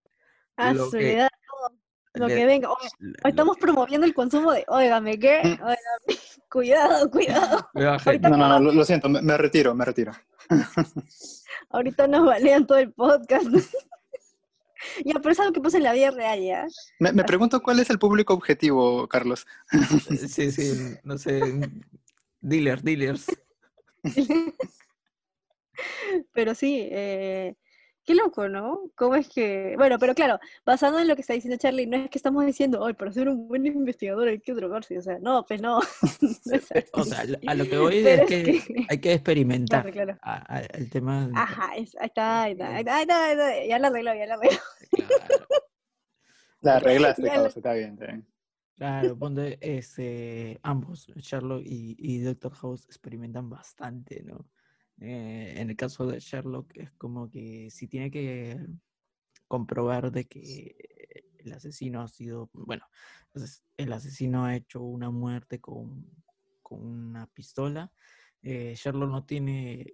[0.56, 1.76] a lo su que- edad, todo
[2.14, 2.70] lo le- que venga.
[2.70, 2.88] Oye,
[3.24, 5.40] hoy estamos promoviendo el consumo de, óigame, ¿qué?
[5.62, 5.78] Óigame,
[6.50, 7.68] cuidado, cuidado.
[8.06, 10.12] Ahorita No, no, no, lo, lo siento, me, me retiro, me retiro.
[11.70, 13.46] Ahorita nos balean todo el podcast.
[15.04, 16.66] ya, pero es algo que pasa en la vida real, ¿ya?
[16.98, 19.46] Me, me pregunto cuál es el público objetivo, Carlos.
[20.28, 21.40] Sí, sí, no sé.
[22.40, 23.26] Dealers, dealers.
[26.32, 27.56] Pero sí, eh,
[28.04, 28.90] qué loco, ¿no?
[28.94, 29.74] ¿Cómo es que...?
[29.76, 32.84] Bueno, pero claro, basado en lo que está diciendo Charlie, no es que estamos diciendo,
[32.84, 35.78] ay, para ser un buen investigador hay que drogarse, o sea, no, pues no.
[36.94, 40.18] O sea, a lo que voy es es que que- hay que experimentar Claro, claro.
[40.22, 41.26] a- a- el tema.
[41.28, 43.88] de- Ajá, es- ahí está, ahí está, ahí está, ahí está, ahí está, ya la
[43.88, 44.58] arregló, ya la arregló.
[44.90, 45.46] Claro,
[46.60, 48.26] La arreglaste, Carlos, está bien, está bien.
[48.76, 51.06] claro, donde este, ambos,
[51.64, 54.46] y, y Doctor House, experimentan bastante, ¿no?
[54.98, 58.56] Eh, en el caso de Sherlock es como que si tiene que
[59.48, 60.76] comprobar de que
[61.38, 62.84] el asesino ha sido, bueno,
[63.76, 66.06] el asesino ha hecho una muerte con,
[66.62, 67.92] con una pistola,
[68.42, 69.92] eh, Sherlock no tiene,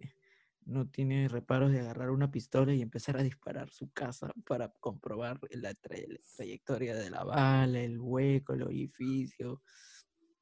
[0.64, 5.40] no tiene reparos de agarrar una pistola y empezar a disparar su casa para comprobar
[5.50, 9.62] la tra- trayectoria de la bala, el hueco, el orificio,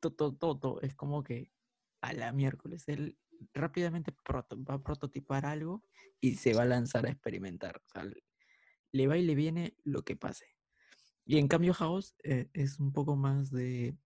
[0.00, 0.80] todo, todo, todo.
[0.82, 1.52] Es como que
[2.00, 3.16] a la miércoles él
[3.54, 5.82] rápidamente proto- va a prototipar algo
[6.20, 7.82] y se va a lanzar a experimentar.
[7.84, 10.46] O sea, le- va y le viene lo que pase.
[11.24, 13.96] Y en cambio House eh, es un poco más de...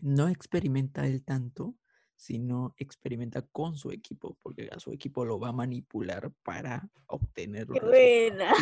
[0.00, 1.76] No experimenta él tanto,
[2.16, 7.66] sino experimenta con su equipo, porque a su equipo lo va a manipular para obtener
[7.66, 8.54] Qué buena.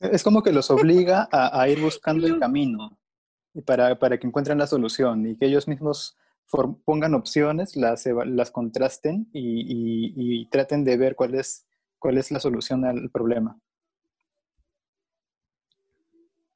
[0.00, 2.98] Es como que los obliga a, a ir buscando el camino
[3.54, 6.16] y para, para que encuentren la solución y que ellos mismos
[6.84, 11.66] pongan opciones, las, las contrasten y, y- traten de ver cuál es,
[11.98, 13.58] cuál es la solución al problema.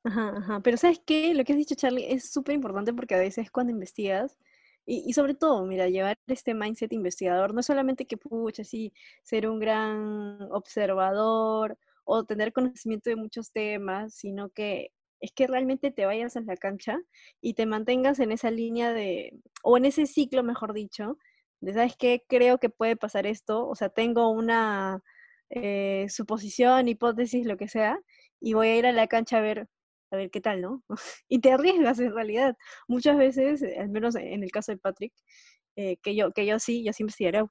[0.02, 0.60] Ajá, ajá.
[0.60, 1.34] Pero ¿sabes qué?
[1.34, 4.38] Lo que has dicho, Charlie, es súper importante porque a veces cuando investigas,
[4.86, 9.48] y, y sobre todo, mira, llevar este mindset investigador, no solamente que, pucha, sí, ser
[9.48, 16.06] un gran observador o tener conocimiento de muchos temas, sino que es que realmente te
[16.06, 16.98] vayas a la cancha
[17.40, 21.18] y te mantengas en esa línea de, o en ese ciclo, mejor dicho,
[21.60, 22.24] de, ¿sabes qué?
[22.28, 25.02] Creo que puede pasar esto, o sea, tengo una
[25.50, 27.98] eh, suposición, hipótesis, lo que sea,
[28.40, 29.68] y voy a ir a la cancha a ver
[30.12, 30.82] a ver qué tal, ¿no?
[31.28, 32.56] Y te arriesgas en realidad.
[32.88, 35.12] Muchas veces, al menos en el caso de Patrick,
[35.76, 37.44] eh, que, yo, que yo sí, yo sí investigaré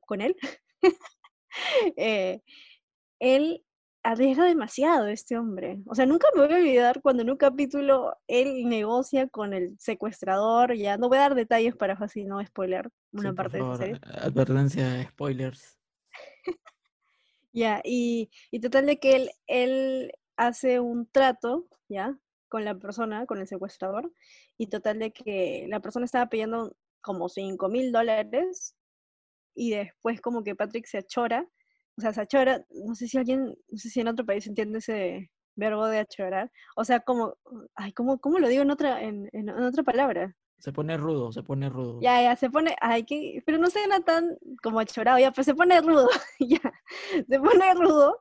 [0.00, 0.36] con él,
[1.96, 2.40] eh,
[3.18, 3.64] él
[4.04, 5.78] arriesga demasiado este hombre.
[5.86, 9.76] O sea, nunca me voy a olvidar cuando en un capítulo él negocia con el
[9.78, 13.58] secuestrador, ya no voy a dar detalles para fácil no spoiler una Sí, por parte
[13.58, 14.00] de esa favor, serie.
[14.04, 15.78] a- advertencia, spoilers.
[17.54, 22.16] Ya, y, y total de que él, él hace un trato, ¿ya?
[22.48, 24.10] Con la persona, con el secuestrador,
[24.56, 28.74] y total de que la persona estaba pidiendo como 5 mil dólares,
[29.54, 31.46] y después como que Patrick se achora,
[31.96, 34.78] o sea, se achora, no sé si alguien, no sé si en otro país entiende
[34.78, 37.34] ese verbo de achorar, o sea, como,
[37.74, 40.34] ay, ¿cómo, cómo lo digo en otra, en, en- en otra palabra?
[40.58, 42.00] Se pone rudo, se pone rudo.
[42.00, 45.54] Ya, ya, se pone, ay, que, pero no suena tan como achorado, ya, pues se
[45.54, 46.08] pone rudo,
[46.40, 46.60] ya,
[47.28, 48.18] se pone rudo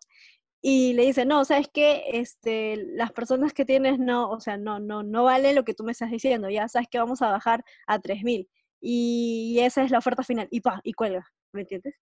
[0.62, 2.03] y le dice, no, ¿sabes qué?
[2.12, 5.84] Este, las personas que tienes no, o sea, no, no, no vale lo que tú
[5.84, 8.49] me estás diciendo, ya sabes que vamos a bajar a 3000
[8.81, 11.95] y esa es la oferta final, y pa, y cuelga, ¿me entiendes?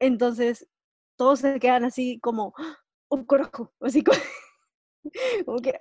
[0.00, 0.66] Entonces,
[1.16, 2.54] todos se quedan así como,
[3.08, 4.18] un corojo, así como,
[5.62, 5.78] que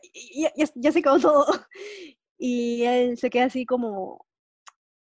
[0.76, 1.46] ya, se acabó todo.
[2.38, 4.26] Y él se queda así como,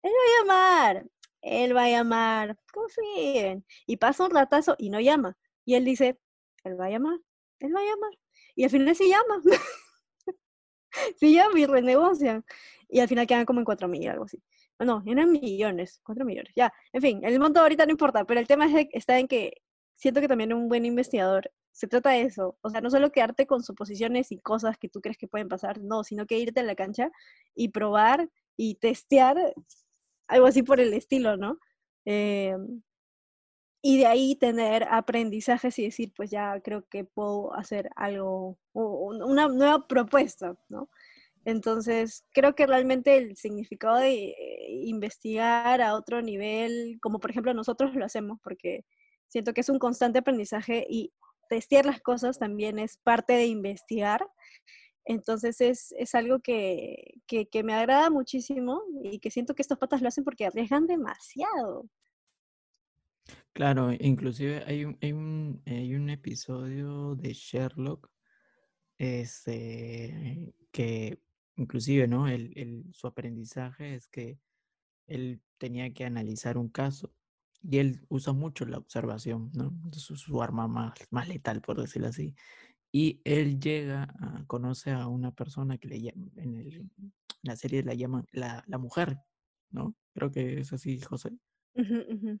[0.03, 1.05] él va a llamar,
[1.41, 3.65] él va a llamar, confíen.
[3.87, 5.35] Y pasa un ratazo y no llama.
[5.65, 6.19] Y él dice,
[6.63, 7.19] él va a llamar,
[7.59, 8.11] él va a llamar.
[8.55, 9.41] Y al final sí llama.
[11.19, 12.45] Sí, ya y renegocian.
[12.87, 14.41] Y al final quedan como en 4 mil, algo así.
[14.79, 16.51] No, eran millones, 4 millones.
[16.55, 19.53] Ya, en fin, el monto ahorita no importa, pero el tema es está en que
[19.95, 22.57] siento que también un buen investigador se trata de eso.
[22.61, 25.81] O sea, no solo quedarte con suposiciones y cosas que tú crees que pueden pasar,
[25.81, 27.11] no, sino que irte a la cancha
[27.53, 29.37] y probar y testear
[30.27, 31.59] algo así por el estilo, ¿no?
[32.05, 32.55] Eh,
[33.81, 39.47] y de ahí tener aprendizajes y decir, pues ya creo que puedo hacer algo, una
[39.47, 40.89] nueva propuesta, ¿no?
[41.45, 47.53] Entonces, creo que realmente el significado de eh, investigar a otro nivel, como por ejemplo
[47.53, 48.83] nosotros lo hacemos, porque
[49.27, 51.13] siento que es un constante aprendizaje y
[51.47, 54.27] testear las cosas también es parte de investigar.
[55.05, 60.01] Entonces es, es algo que, que, me agrada muchísimo y que siento que estos patas
[60.01, 61.87] lo hacen porque arriesgan demasiado.
[63.53, 68.09] Claro, inclusive hay un, hay un, hay un episodio de Sherlock,
[68.97, 71.19] este, que
[71.57, 72.27] inclusive, ¿no?
[72.27, 74.39] El, su aprendizaje es que
[75.07, 77.13] él tenía que analizar un caso
[77.61, 79.73] y él usa mucho la observación, ¿no?
[79.93, 82.35] Su, su arma más, más letal, por decirlo así.
[82.91, 86.91] Y él llega a, conoce a una persona que le llama, en
[87.43, 89.19] la serie la llaman la, la mujer,
[89.71, 89.95] ¿no?
[90.13, 91.31] Creo que es así, José.
[91.75, 92.39] Ujú, ujú.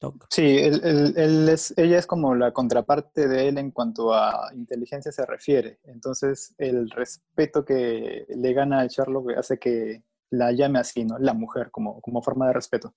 [0.00, 0.26] Doc.
[0.30, 4.50] Sí, él, él- él es, ella es como la contraparte de él en cuanto a
[4.54, 5.78] inteligencia se refiere.
[5.84, 11.18] Entonces, el respeto que le gana a Sherlock hace que la llame así, ¿no?
[11.18, 12.94] La mujer, como, como forma de respeto.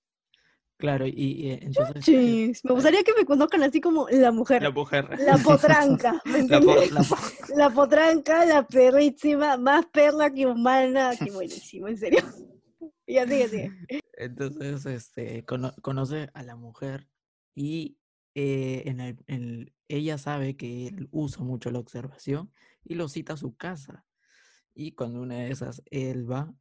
[0.76, 2.04] Claro, y, y, eh, entonces...
[2.04, 5.08] Chis, me gustaría que me conozcan así como la mujer, La mujer.
[5.18, 6.92] la potranca, ¿me La po- entiendes?
[6.92, 7.16] la po-
[7.56, 12.20] La potranca, la perrísima, más perla que humana, que buenísimo, en serio.
[13.08, 13.72] Ya sigue, sigue.
[14.12, 17.08] Entonces, este, cono- conoce a la mujer
[17.54, 17.98] y
[18.34, 22.52] eh, en el- ella sabe que él usa mucho la observación
[22.84, 24.04] y lo cita a su casa.
[24.74, 26.54] Y cuando una de esas él va,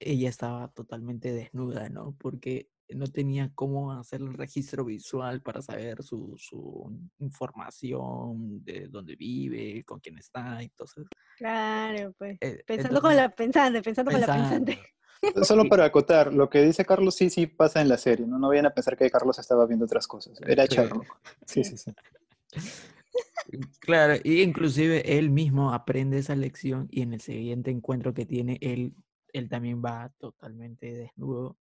[0.00, 2.16] ella estaba totalmente desnuda, ¿no?
[2.18, 9.16] Porque no tenía cómo hacer el registro visual para saber su, su información de dónde
[9.16, 10.62] vive, con quién está.
[10.62, 12.38] Entonces, Claro, pues.
[12.40, 14.78] eh, Pensando con la pensante, pensando con la pensante.
[15.42, 18.38] Solo para acotar, lo que dice Carlos sí, sí pasa en la serie, ¿no?
[18.38, 20.38] No vayan a pensar que Carlos estaba viendo otras cosas.
[20.46, 20.74] Era Sí.
[20.76, 21.18] Sherlock.
[21.46, 21.92] Sí, sí, sí.
[23.80, 28.58] Claro, y inclusive él mismo aprende esa lección y en el siguiente encuentro que tiene,
[28.60, 28.94] él,
[29.32, 31.56] él también va totalmente desnudo,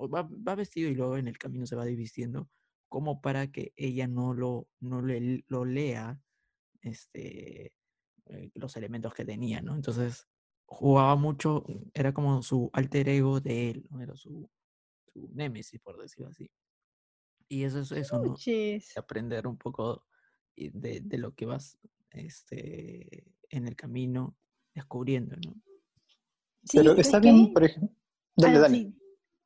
[0.00, 2.48] o va, va vestido y luego en el camino se va desvistiendo,
[2.88, 6.18] como para que ella no lo, no le, lo lea
[6.80, 7.74] este,
[8.26, 9.74] eh, los elementos que tenía, ¿no?
[9.74, 10.26] Entonces
[10.64, 14.00] jugaba mucho, era como su alter ego de él, ¿no?
[14.00, 14.48] Era su,
[15.12, 16.50] su némesis, por decirlo así.
[17.48, 18.36] Y eso es eso, ¿no?
[18.96, 20.06] Aprender un poco
[20.56, 21.78] y de, de lo que vas
[22.10, 24.34] este, en el camino
[24.74, 25.54] descubriendo, ¿no?
[26.64, 27.90] Sí, Pero ¿sabes está bien, por ejemplo.
[27.92, 28.76] Ah, Dale, no, dale.
[28.78, 28.96] sí.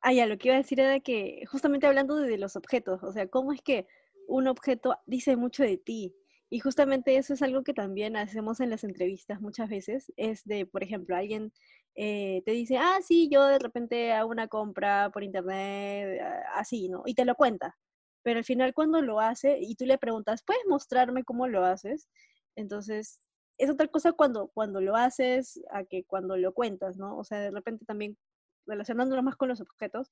[0.06, 3.10] Ah, ya, lo que iba a decir era que, justamente hablando de los objetos, o
[3.12, 3.86] sea, cómo es que
[4.28, 6.14] un objeto dice mucho de ti.
[6.50, 10.66] Y justamente eso es algo que también hacemos en las entrevistas muchas veces, es de,
[10.66, 11.54] por ejemplo, alguien
[11.94, 16.20] eh, te dice, ah, sí, yo de repente hago una compra por internet,
[16.54, 17.02] así, ¿no?
[17.06, 17.74] Y te lo cuenta.
[18.22, 22.08] Pero al final cuando lo hace y tú le preguntas, ¿puedes mostrarme cómo lo haces?
[22.56, 23.20] Entonces,
[23.58, 27.16] es otra cosa cuando, cuando lo haces a que cuando lo cuentas, ¿no?
[27.16, 28.18] O sea, de repente también
[28.66, 30.10] relacionándolo más con los objetos,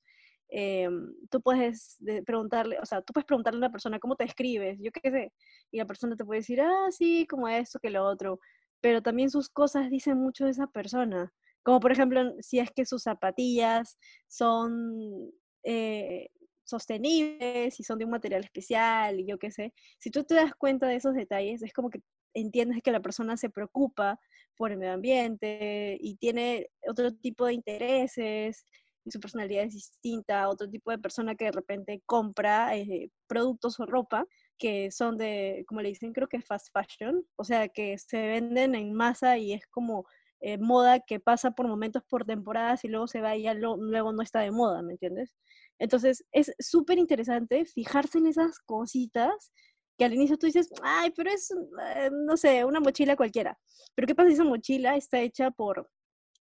[0.49, 0.87] eh,
[1.29, 4.77] tú puedes de- preguntarle, o sea, tú puedes preguntarle a una persona cómo te escribes,
[4.81, 5.33] yo qué sé,
[5.71, 8.39] y la persona te puede decir, ah, sí, como esto, que lo otro,
[8.81, 12.85] pero también sus cosas dicen mucho de esa persona, como por ejemplo, si es que
[12.85, 15.31] sus zapatillas son
[15.63, 16.29] eh,
[16.63, 20.53] sostenibles, si son de un material especial, y yo qué sé, si tú te das
[20.55, 22.01] cuenta de esos detalles, es como que
[22.33, 24.19] entiendes que la persona se preocupa
[24.55, 28.65] por el medio ambiente y tiene otro tipo de intereses
[29.05, 33.79] y su personalidad es distinta, otro tipo de persona que de repente compra eh, productos
[33.79, 34.25] o ropa
[34.57, 38.75] que son de, como le dicen, creo que fast fashion, o sea, que se venden
[38.75, 40.05] en masa y es como
[40.39, 43.77] eh, moda que pasa por momentos, por temporadas y luego se va y ya lo-
[43.77, 45.35] luego no está de moda, ¿me entiendes?
[45.79, 49.51] Entonces, es súper interesante fijarse en esas cositas
[49.97, 53.57] que al inicio tú dices, ay, pero es, eh, no sé, una mochila cualquiera.
[53.95, 55.89] Pero ¿qué pasa si esa mochila está hecha por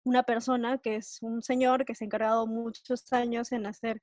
[0.04, 4.00] una persona que es un señor que se ha encargado muchos años en hacer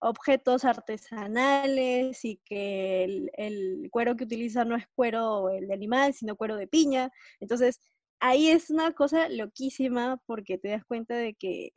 [0.00, 6.14] objetos artesanales y que el, el cuero que utiliza no es cuero el de animal,
[6.14, 7.10] sino cuero de piña.
[7.40, 7.80] Entonces,
[8.20, 11.72] ahí es una cosa loquísima porque te das cuenta de que,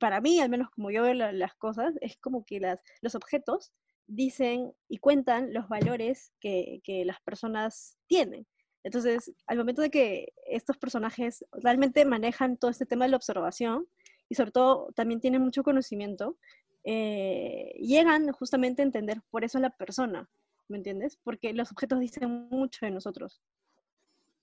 [0.00, 3.14] para mí, al menos como yo veo la- las cosas, es como que las, los
[3.14, 3.72] objetos
[4.06, 8.46] dicen y cuentan los valores que, las personas tienen.
[8.84, 13.86] Entonces, al momento de que estos personajes realmente manejan todo este tema de la observación
[14.28, 16.36] y sobre todo también tienen mucho conocimiento,
[16.84, 20.28] eh, llegan justamente a entender por eso a la persona,
[20.68, 21.16] ¿me entiendes?
[21.22, 23.40] Porque los objetos dicen mucho de nosotros.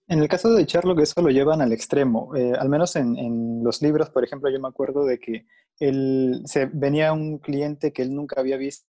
[0.07, 2.35] En el caso de Sherlock, eso lo llevan al extremo.
[2.35, 5.45] Eh, al menos en, en los libros, por ejemplo, yo me acuerdo de que
[5.79, 8.87] él, se, venía un cliente que él nunca había visto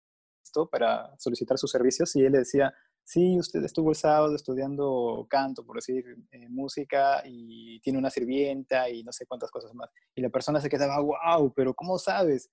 [0.71, 2.73] para solicitar sus servicios y él le decía,
[3.05, 8.89] sí, usted estuvo el sábado estudiando canto, por decir, eh, música, y tiene una sirvienta
[8.89, 9.91] y no sé cuántas cosas más.
[10.15, 12.51] Y la persona se quedaba, wow, pero ¿cómo sabes?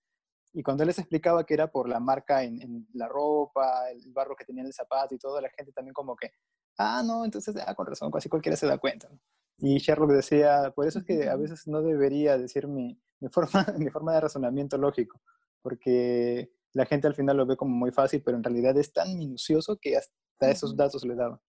[0.53, 4.11] Y cuando él les explicaba que era por la marca en, en la ropa, el
[4.11, 6.31] barro que tenía en el zapato y todo, la gente también como que,
[6.77, 9.09] ah, no, entonces, ah, con razón, casi cualquiera se da cuenta.
[9.09, 9.19] ¿no?
[9.59, 13.65] Y Sherlock decía, por eso es que a veces no debería decir mi, mi, forma,
[13.77, 15.21] mi forma de razonamiento lógico,
[15.61, 19.17] porque la gente al final lo ve como muy fácil, pero en realidad es tan
[19.17, 21.41] minucioso que hasta esos datos le daba.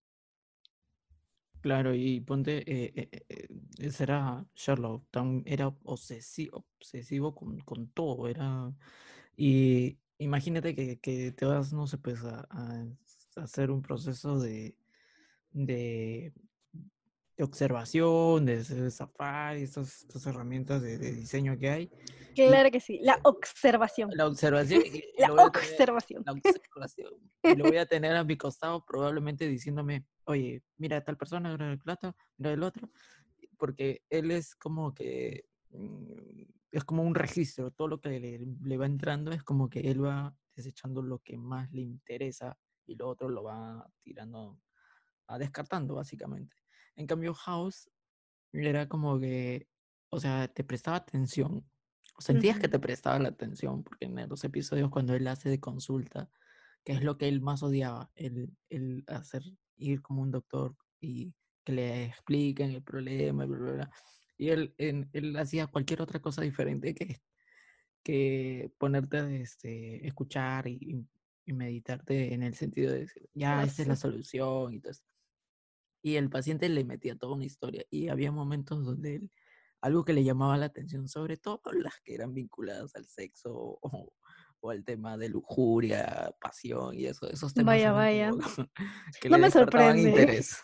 [1.61, 3.47] Claro, y ponte, eh, eh, eh,
[3.79, 8.73] ese era Sherlock, tan, era obsesivo, obsesivo con, con todo, era,
[9.35, 12.85] y imagínate que, que te vas, no sé, pues a, a
[13.35, 14.77] hacer un proceso de,
[15.51, 16.33] de,
[17.37, 21.91] de observación, de, de safari, estas, estas herramientas de, de diseño que hay.
[22.35, 24.09] Claro que sí, la observación.
[24.13, 24.81] La observación.
[25.17, 26.23] La a tener- observación.
[26.25, 27.13] la observación.
[27.43, 31.71] Y lo voy a tener a mi costado probablemente diciéndome, oye, mira tal persona, mira
[31.71, 32.89] el plato, mira el otro,
[33.57, 38.77] porque él es como que, mm, es como un registro, todo lo que le, le
[38.77, 43.07] va entrando es como que él va desechando lo que más le interesa y lo
[43.09, 44.59] otro lo va tirando,
[45.27, 46.55] a descartando básicamente.
[46.97, 47.89] En cambio, House
[48.51, 49.69] era como que,
[50.09, 51.69] o sea, te prestaba atención,
[52.17, 56.29] sentías que te prestaba la atención, porque en los episodios cuando él hace de consulta,
[56.83, 59.43] que es lo que él más odiaba, el, el hacer
[59.77, 61.33] ir como un doctor y
[61.63, 63.91] que le expliquen el problema, bla, bla, bla.
[64.37, 67.21] Y él, él hacía cualquier otra cosa diferente que,
[68.03, 71.05] que ponerte a este, escuchar y,
[71.45, 74.91] y meditarte en el sentido de decir, ya, Ah, esta es la solución y todo
[74.91, 75.03] eso.
[76.07, 79.31] Y el paciente le metía toda una historia y había momentos donde él,
[79.81, 84.13] algo que le llamaba la atención, sobre todo las que eran vinculadas al sexo o,
[84.61, 88.29] o al tema de lujuria, pasión y eso, esos temas Vaya, vaya.
[88.29, 88.39] como
[89.21, 90.01] que No le me sorprende.
[90.03, 90.57] interés.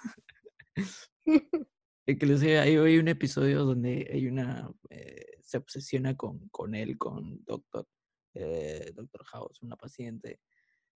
[2.07, 7.43] Inclusive hay, hay un episodio donde hay una eh, se obsesiona con, con él, con
[7.43, 7.85] Doctor,
[8.33, 10.39] eh, Doctor House, una paciente.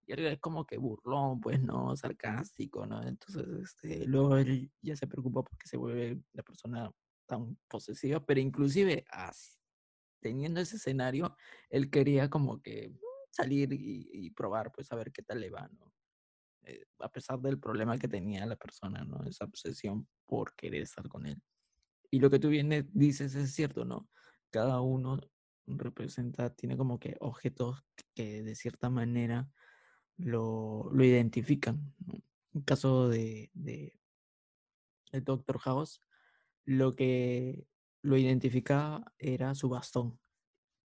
[0.07, 1.95] Y él es como que burlón, pues, ¿no?
[1.97, 3.03] Sarcástico, ¿no?
[3.05, 6.89] Entonces, este, luego él ya se preocupa porque se vuelve la persona
[7.27, 9.59] tan posesiva, pero inclusive as-
[10.21, 11.35] teniendo ese escenario,
[11.69, 12.93] él quería como que
[13.31, 15.93] salir y, y probar, pues, a ver qué tal le va, ¿no?
[16.63, 19.23] Eh, a pesar del problema que tenía la persona, ¿no?
[19.25, 21.41] Esa obsesión por querer estar con él.
[22.09, 24.09] Y lo que tú vienes, dices es cierto, ¿no?
[24.51, 25.19] Cada uno
[25.65, 27.83] representa, tiene como que objetos
[28.15, 29.49] que de cierta manera
[30.17, 31.93] lo, lo identifican.
[32.53, 33.93] En caso de, de,
[35.11, 36.01] de Doctor House,
[36.65, 37.67] lo que
[38.01, 40.19] lo identificaba era su bastón.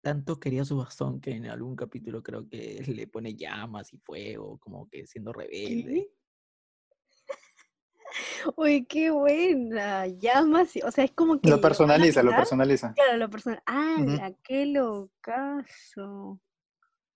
[0.01, 4.57] Tanto quería su bastón que en algún capítulo creo que le pone llamas y fuego,
[4.59, 5.93] como que siendo rebelde.
[5.93, 6.21] ¿Qué?
[8.57, 10.07] Uy, qué buena.
[10.07, 12.93] Llamas, o sea, es como que Lo personaliza, lo personaliza.
[12.93, 13.61] Claro, lo personal.
[13.65, 16.41] Ah, qué locazo.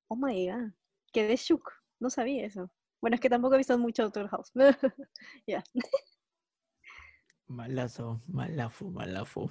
[0.07, 0.71] Oh my god.
[1.11, 1.71] Quedé shook.
[2.05, 2.69] No sabía eso.
[3.01, 4.51] Bueno, es que tampoco he visto mucho Doctor House.
[5.47, 5.63] Ya.
[7.47, 9.49] Malazo, malafu, malafu.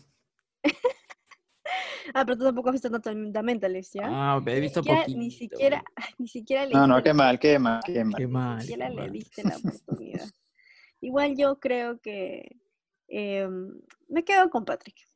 [2.15, 4.03] Ah, pero tú tampoco has visto The Mentalist, ¿ya?
[4.07, 5.19] Ah, he Ni visto siquiera, poquito.
[5.19, 5.85] ni siquiera,
[6.19, 8.15] ni siquiera le No, no, qué la mal, qué mal, qué mal.
[8.15, 9.13] Qué ni siquiera qué le mal.
[9.13, 10.29] diste la oportunidad.
[11.01, 12.57] Igual yo creo que
[13.09, 15.09] em, me quedo con Patrick.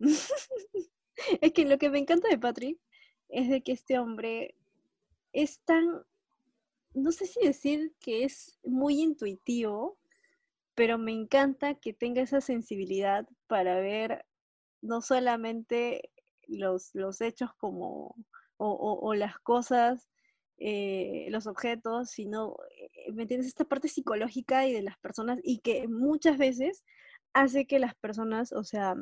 [1.41, 2.79] Es que lo que me encanta de Patrick
[3.29, 4.57] es de que este hombre
[5.33, 6.03] es tan,
[6.99, 9.99] no sé si decir que es muy intuitivo,
[10.75, 14.27] pero me encanta que tenga esa sensibilidad para ver
[14.81, 16.11] no solamente
[16.47, 18.15] los, los hechos como,
[18.57, 20.09] o, las cosas,
[20.59, 23.49] eh, los objetos, sino, eh, ¿me entiendes?
[23.49, 26.85] Esta parte psicológica y de las personas y que muchas veces
[27.33, 28.97] hace que las personas, o sea,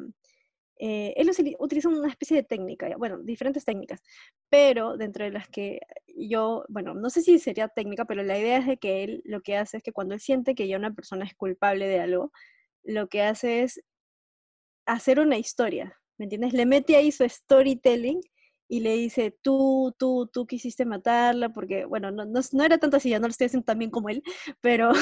[0.78, 1.14] eh,
[1.58, 4.02] utiliza una especie de técnica, bueno, diferentes técnicas,
[4.50, 8.58] pero dentro de las que yo, bueno, no sé si sería técnica, pero la idea
[8.58, 10.94] es de que él lo que hace es que cuando él siente que ya una
[10.94, 12.32] persona es culpable de algo,
[12.82, 13.82] lo que hace es
[14.86, 16.52] hacer una historia, ¿me entiendes?
[16.52, 18.20] Le mete ahí su storytelling
[18.68, 22.96] y le dice, tú, tú, tú quisiste matarla, porque, bueno, no, no, no era tanto
[22.98, 24.22] así, ya no lo estoy haciendo tan bien como él,
[24.60, 24.92] pero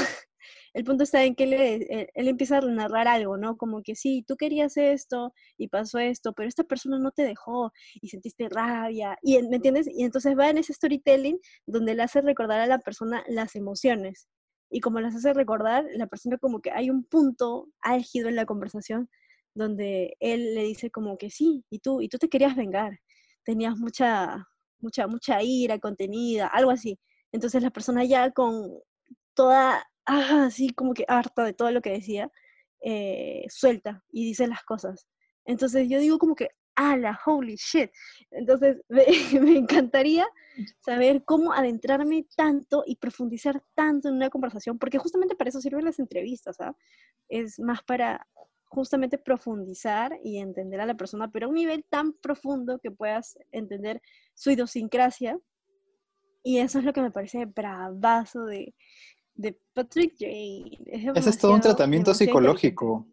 [0.75, 3.57] el punto está en que él, él- él empieza a narrar algo, ¿no?
[3.57, 7.73] Como que sí, tú querías esto y pasó esto, pero esta persona no te dejó
[8.01, 9.89] y sentiste rabia, y, ¿me entiendes?
[9.93, 14.29] Y entonces va en ese storytelling donde le hace recordar a la persona las emociones.
[14.71, 18.47] Y como las hace recordar, la persona como que hay un punto álgido en la
[18.47, 19.09] conversación
[19.55, 22.99] donde él le dice como que sí, y tú, y tú te querías vengar,
[23.45, 26.99] tenías mucha, mucha, mucha ira contenida, algo así.
[27.32, 28.78] Entonces la persona ya con
[29.34, 32.30] toda, ah, así como que harta de todo lo que decía,
[32.80, 35.07] eh, suelta y dice las cosas.
[35.45, 37.90] Entonces yo digo como que, la holy shit!
[38.30, 39.05] Entonces me,
[39.40, 40.26] me encantaría
[40.80, 45.84] saber cómo adentrarme tanto y profundizar tanto en una conversación, porque justamente para eso sirven
[45.84, 46.76] las entrevistas, ¿ah?
[47.28, 48.26] Es más para
[48.75, 53.39] justamente profundizar y entender a la persona, pero a un nivel tan profundo que puedas
[53.53, 54.01] entender
[54.35, 55.39] su idiosincrasia.
[56.43, 58.75] Y eso es lo que me parece bravazo de,
[59.35, 60.79] de Patrick Jane.
[61.14, 63.07] Ese es todo un tratamiento psicológico.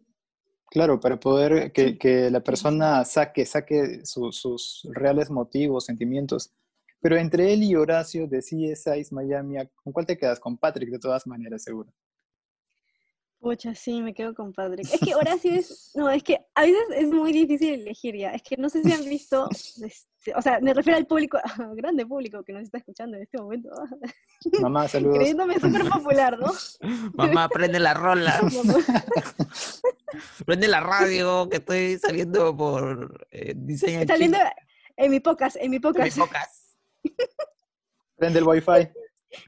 [0.70, 1.98] Claro, para poder que, Sí.
[1.98, 6.52] que la persona saque, saque su- sus reales motivos, sentimientos.
[7.00, 10.38] Pero entre él y Horacio de CSI Miami, ¿con cuál te quedas?
[10.40, 11.92] Con Patrick, de todas maneras, seguro.
[13.42, 14.86] Pucha, sí, me quedo con Patrick.
[14.92, 18.30] Es que Horacio es, no, es que a veces es muy difícil elegir ya.
[18.30, 21.74] Es que no sé si han visto, este, o sea, me refiero al público, al
[21.74, 23.68] grande público que nos está escuchando en este momento,
[24.60, 25.18] Mamá, saludos.
[25.18, 26.52] creyéndome súper popular, ¿no?
[27.14, 28.40] Mamá, prende la rola,
[30.46, 34.38] prende la radio, que estoy saliendo por eh, diseño Saliendo
[34.96, 36.16] en mi pocas, en mi pocas.
[36.16, 36.76] pocas.
[38.16, 38.88] Prende el wifi.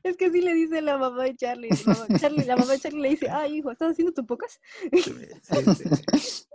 [0.03, 1.69] Es que sí le dice la mamá de Charlie.
[1.87, 4.59] La mamá, Charlie- la mamá de Charlie le dice, ay, hijo, ¿estás haciendo tu pocas?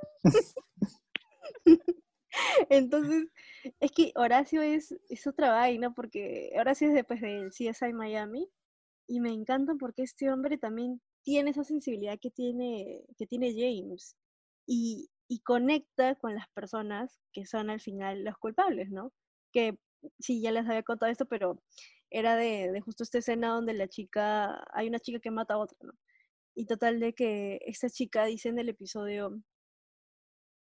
[2.69, 3.27] Entonces,
[3.80, 8.47] es que Horacio es, es otra vaina, porque Horacio es después del CSI Miami,
[9.07, 14.15] y me encanta porque este hombre también tiene esa sensibilidad que tiene, que tiene James,
[14.67, 19.11] y, y conecta con las personas que son al final los culpables, ¿no?
[19.51, 19.77] Que
[20.19, 21.61] sí, ya les había contado esto, pero
[22.10, 25.60] era de, de justo esta escena donde la chica, hay una chica que mata a
[25.60, 25.93] otra, ¿no?
[26.55, 29.41] Y total de que esta chica dice en el episodio,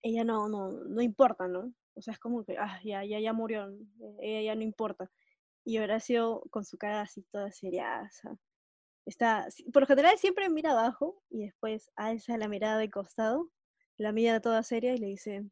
[0.03, 1.73] ella no, no, no importa, ¿no?
[1.95, 3.67] O sea, es como que, ah, ya, ya, ya murió,
[4.19, 5.09] ella ya no importa.
[5.65, 8.37] Y Horacio con su cara así toda seriaza.
[9.05, 13.49] Está, por lo general siempre mira abajo y después alza la mirada de costado,
[13.97, 15.43] la mira toda seria y le dice,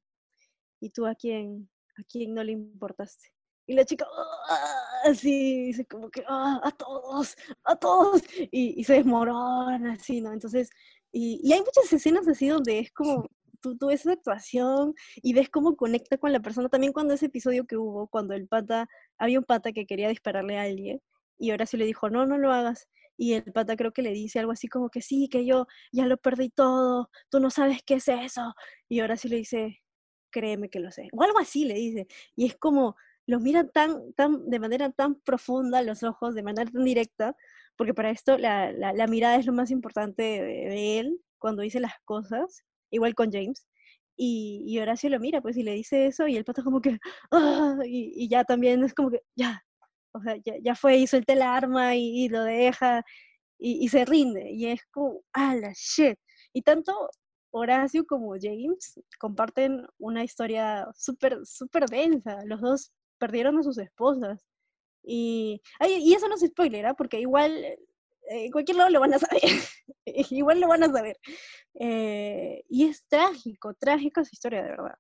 [0.79, 3.29] ¿y tú a quién, a quién no le importaste?
[3.71, 4.05] Y la chica,
[4.49, 10.33] "Ah", así, dice como que, "Ah, a todos, a todos, y, se desmorona, así, ¿no?
[10.33, 10.69] Entonces,
[11.13, 13.27] y, y hay muchas escenas así donde es como,
[13.61, 16.67] tú, tú ves esa actuación y ves cómo conecta con la persona.
[16.69, 20.57] También cuando ese episodio que hubo, cuando el pata, había un pata que quería dispararle
[20.57, 20.99] a alguien
[21.37, 22.87] y Horacio le dijo, no, no lo hagas.
[23.17, 26.05] Y el pata creo que le dice algo así como que sí, que yo ya
[26.07, 28.53] lo perdí todo, tú no sabes qué es eso.
[28.89, 29.79] Y Horacio le dice,
[30.31, 31.09] créeme que lo sé.
[31.13, 32.07] O algo así le dice.
[32.35, 32.95] Y es como,
[33.27, 37.35] los mira tan, tan, de manera tan profunda los ojos, de manera tan directa,
[37.77, 41.93] porque para esto la, la, mirada es lo más importante de, él cuando dice las
[42.05, 43.65] cosas, igual con James.
[44.17, 46.99] Y, Horacio lo mira, pues, y le dice eso, y el pata como que,
[47.31, 49.63] "Ah", y, ya también es como que, ya,
[50.13, 53.03] o sea, ya, ya fue, y suelta el arma, y, y lo deja,
[53.59, 56.17] y se rinde, y es como, ah, la shit.
[56.53, 56.93] Y tanto
[57.51, 62.43] Horacio como James comparten una historia súper, súper densa.
[62.45, 62.91] Los dos
[63.21, 64.45] perdieron a sus esposas.
[65.03, 66.93] Y, ay, y eso no es spoiler, ¿ah?
[66.95, 67.77] porque igual eh,
[68.29, 69.41] en cualquier lado lo van a saber.
[70.31, 71.17] igual lo van a saber.
[71.75, 74.95] Eh, y es trágico, trágica su historia, de verdad.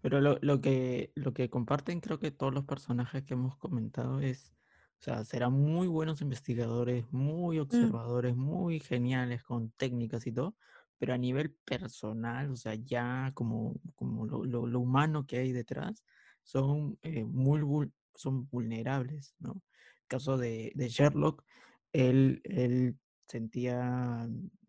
[0.00, 4.20] Pero lo, lo que, lo que comparten creo que todos los personajes que hemos comentado
[4.20, 4.54] es,
[5.00, 10.56] o sea, serán muy buenos investigadores, muy observadores, muy geniales con técnicas y todo,
[10.98, 15.52] pero a nivel personal, o sea, ya como, como lo, lo- lo humano que hay
[15.52, 16.04] detrás,
[16.48, 19.62] son, eh, muy vul- son vulnerables, ¿no?
[20.06, 21.44] caso de, de Sherlock,
[21.92, 24.24] él, él sentía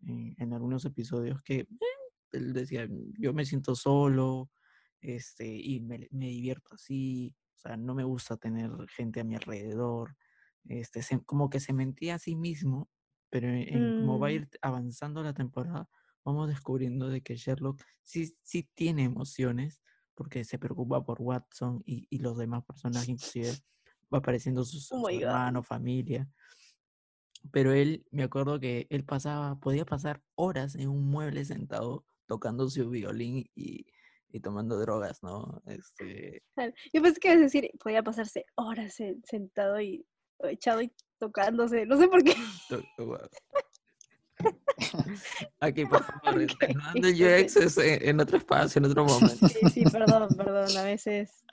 [0.06, 1.66] en, en algunos episodios que eh,
[2.32, 2.86] él decía,
[3.18, 4.50] yo me siento solo,
[5.00, 9.34] este, y me, me divierto así, o sea, no me gusta tener gente a mi
[9.34, 10.16] alrededor,
[10.68, 12.90] este, se- como que se mentía a sí mismo,
[13.30, 14.34] pero en, en cómo va a Mm.
[14.34, 15.88] ir avanzando la temporada,
[16.24, 19.80] vamos descubriendo de que Sherlock sí, sí tiene emociones,
[20.20, 23.52] porque se preocupa por Watson y, y los demás personajes, inclusive
[24.12, 25.22] va apareciendo su, su Oh my God.
[25.22, 26.28] hermano, familia.
[27.50, 32.68] Pero él, me acuerdo que él pasaba, podía pasar horas en un mueble sentado tocando
[32.68, 33.86] su violín y,
[34.28, 35.62] y tomando drogas, ¿no?
[35.64, 36.42] Este,
[36.92, 40.06] Yo pensé que ibas a decir, podía pasarse horas sen- sentado y
[40.40, 42.34] echado y tocándose, no sé por qué.
[45.60, 47.44] Aquí, por favor, Ok, terminando el ok.
[47.44, 49.48] UX es en, en otro espacio, en otro momento.
[49.48, 51.44] Sí, sí, perdón, perdón, a veces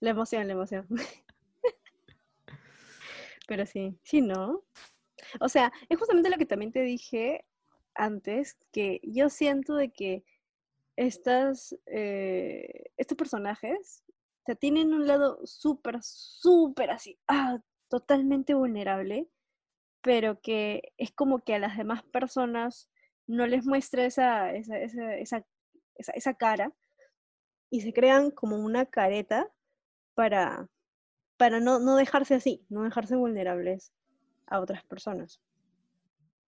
[0.00, 0.86] la emoción, la emoción.
[3.46, 4.62] Pero sí, sí, ¿no?
[5.40, 7.44] O sea, es justamente lo que también te dije
[7.94, 10.24] antes, que yo siento de que
[10.96, 17.58] estas, eh, estos personajes, o sea, tienen un lado súper, súper así, ah,
[17.88, 19.28] totalmente vulnerable,
[20.08, 22.88] pero que es como que a las demás personas
[23.26, 25.44] no les muestra esa, esa, esa,
[25.96, 26.72] esa, cara
[27.68, 29.52] y se crean como una careta
[30.14, 30.66] para,
[31.36, 33.92] para no, no dejarse así, no dejarse vulnerables
[34.46, 35.42] a otras personas.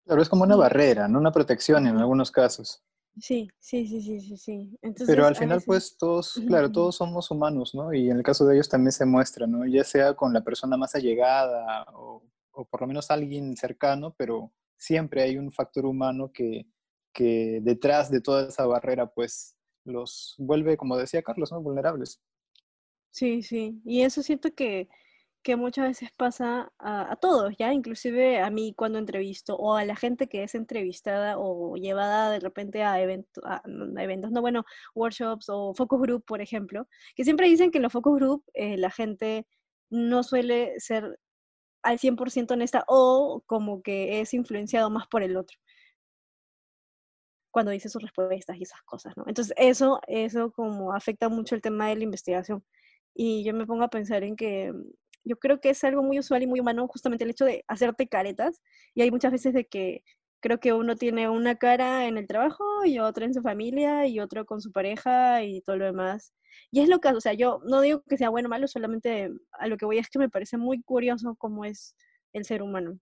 [0.05, 2.83] Claro, es como una barrera, no una protección en algunos casos.
[3.19, 4.79] Sí, sí, sí, sí, sí, sí.
[4.81, 7.93] Entonces, Pero al final, veces- pues todos, claro, todos somos humanos, ¿no?
[7.93, 9.67] Y en el caso de ellos también se muestra, ¿no?
[9.67, 12.23] Ya sea con la persona más allegada o,
[12.53, 16.65] o por lo menos alguien cercano, pero siempre hay un factor humano que,
[17.13, 21.61] que detrás de toda esa barrera, pues los vuelve, como decía Carlos, ¿no?
[21.61, 22.21] Vulnerables.
[23.11, 23.81] Sí, sí.
[23.83, 24.87] Y eso siento que,
[25.43, 27.73] que muchas veces pasa a, a todos, ¿ya?
[27.73, 32.39] Inclusive a mí cuando entrevisto o a la gente que es entrevistada o llevada de
[32.39, 37.23] repente a, evento- a, a eventos, no, bueno, workshops o focus group, por ejemplo, que
[37.23, 39.47] siempre dicen que en los focus group eh, la gente
[39.89, 41.19] no suele ser
[41.83, 45.57] al 100% honesta o como que es influenciado más por el otro
[47.51, 49.25] cuando dice sus respuestas y esas cosas, ¿no?
[49.27, 52.63] Entonces eso, eso como afecta mucho el tema de la investigación.
[53.13, 54.73] Y yo me pongo a pensar en que
[55.23, 58.07] yo creo que es algo muy usual y muy humano justamente el hecho de hacerte
[58.07, 58.61] caretas.
[58.95, 60.03] Y hay muchas veces de que
[60.41, 64.19] creo que uno tiene una cara en el trabajo y otra en su familia y
[64.19, 66.33] otro con su pareja y todo lo demás.
[66.71, 69.29] Y es lo que, o sea, yo no digo que sea bueno o malo, solamente
[69.53, 71.95] a lo que voy es que me parece muy curioso cómo es
[72.33, 72.99] el ser humano.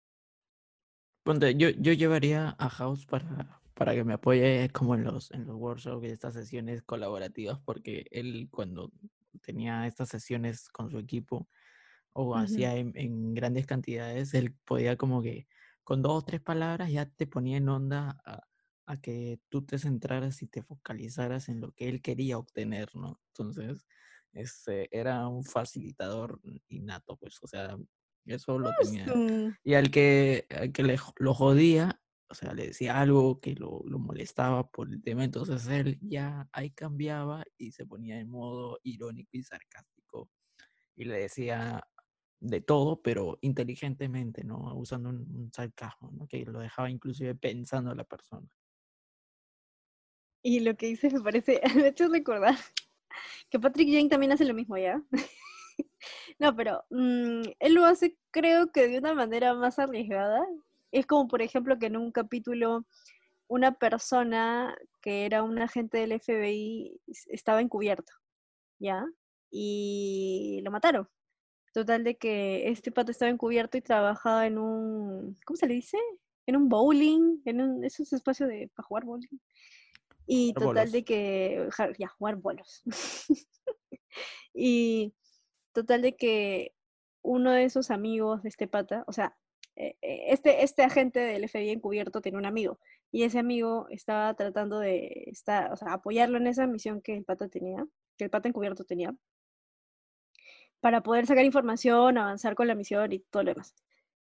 [1.23, 5.45] Ponte, yo, yo llevaría a House para, para que me apoye como en los, en
[5.45, 8.91] los workshops y estas sesiones colaborativas, porque él cuando
[9.41, 11.47] tenía estas sesiones con su equipo
[12.13, 12.45] o Ujú.
[12.45, 15.47] hacía en, en grandes cantidades, él podía como que
[15.89, 18.43] con dos o tres palabras ya te ponía en onda a,
[18.85, 23.19] a que tú te centraras y te focalizaras en lo que él quería obtener, ¿no?
[23.29, 23.87] Entonces,
[24.31, 27.75] este, era un facilitador innato, pues, o sea,
[28.25, 29.57] eso lo Es tenía.
[29.63, 33.81] Y al que, al que le, lo jodía, o sea, le decía algo que lo,
[33.83, 38.77] lo molestaba por el tema, entonces él ya ahí cambiaba y se ponía en modo
[38.83, 40.29] irónico y sarcástico.
[40.95, 41.83] Y le decía
[42.39, 44.75] de todo, pero inteligentemente, ¿no?
[44.75, 46.27] Usando un, un sarcasmo.
[46.27, 48.47] Que lo dejaba inclusive pensando a la persona.
[50.41, 52.55] Y lo que dices me parece, ha hecho recordar
[53.49, 55.01] que Patrick Jane también hace lo mismo, ¿ya?
[56.39, 60.45] No, pero mm, él lo hace creo que de una manera más arriesgada.
[60.91, 62.85] Es como, por ejemplo, que en un capítulo
[63.47, 68.13] una persona que era un agente del FBI estaba encubierto,
[68.79, 69.05] ¿ya?
[69.51, 71.09] Y lo mataron.
[71.73, 75.97] Total de que este pato estaba encubierto y trabajaba en un, ¿cómo se le dice?
[76.45, 79.39] En un bowling, en un, esos espacios de, para jugar bowling.
[80.25, 82.83] Y total de que, ya, jugar bolos.
[84.53, 85.13] y
[85.73, 86.75] total de que
[87.21, 89.35] uno de esos amigos de este pata, o sea,
[89.75, 92.79] eh, eh, este, este agente del FBI encubierto tenía un amigo
[93.11, 97.25] y ese amigo estaba tratando de estar, o sea, apoyarlo en esa misión que el
[97.25, 97.85] pata tenía,
[98.17, 99.15] que el pata encubierto tenía,
[100.81, 103.75] para poder sacar información, avanzar con la misión y todo lo demás.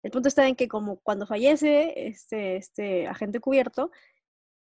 [0.03, 3.91] El punto está en que como cuando fallece este, este agente cubierto,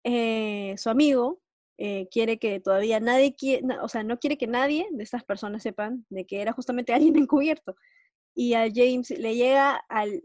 [0.04, 1.40] eh, su amigo
[1.78, 5.24] eh, quiere que todavía nadie, quie- na- o sea, no quiere que nadie de estas
[5.24, 7.76] personas sepan de que era justamente alguien encubierto.
[8.34, 10.24] Y a James le llega al,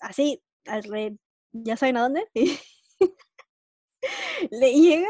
[0.00, 1.16] así, al re-
[1.52, 2.26] ¿ya saben a dónde?
[4.50, 5.08] le llega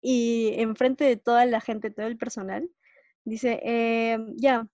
[0.00, 2.70] y enfrente de toda la gente, todo el personal,
[3.24, 4.68] dice, "Em, ya,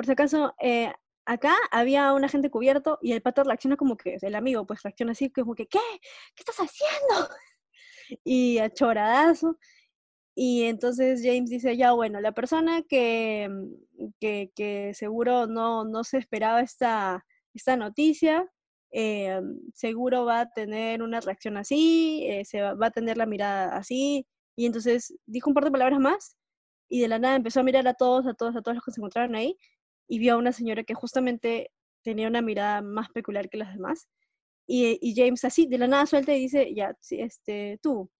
[0.00, 0.90] por si acaso, eh,
[1.26, 5.12] acá había un agente cubierto y el pato reacciona como que, el amigo pues reacciona
[5.12, 5.78] así, como que, ¿qué?
[6.34, 7.28] ¿Qué estás haciendo?
[8.24, 9.58] Y a choradazo.
[10.34, 13.46] Y entonces James dice, ya bueno, la persona que,
[14.18, 17.22] que, que seguro no, no se esperaba esta,
[17.52, 18.50] esta noticia,
[18.90, 19.38] eh,
[19.74, 23.76] seguro va a tener una reacción así, eh, se va, va a tener la mirada
[23.76, 24.26] así.
[24.56, 26.38] Y entonces dijo un par de palabras más
[26.88, 28.92] y de la nada empezó a mirar a todos, a todos, a todos los que
[28.92, 29.58] se encontraron ahí
[30.10, 31.70] y vio a una señora que justamente
[32.02, 34.08] tenía una mirada más peculiar que las demás.
[34.66, 38.10] Y, y James así, de la nada suelta y dice, ya, este, tú,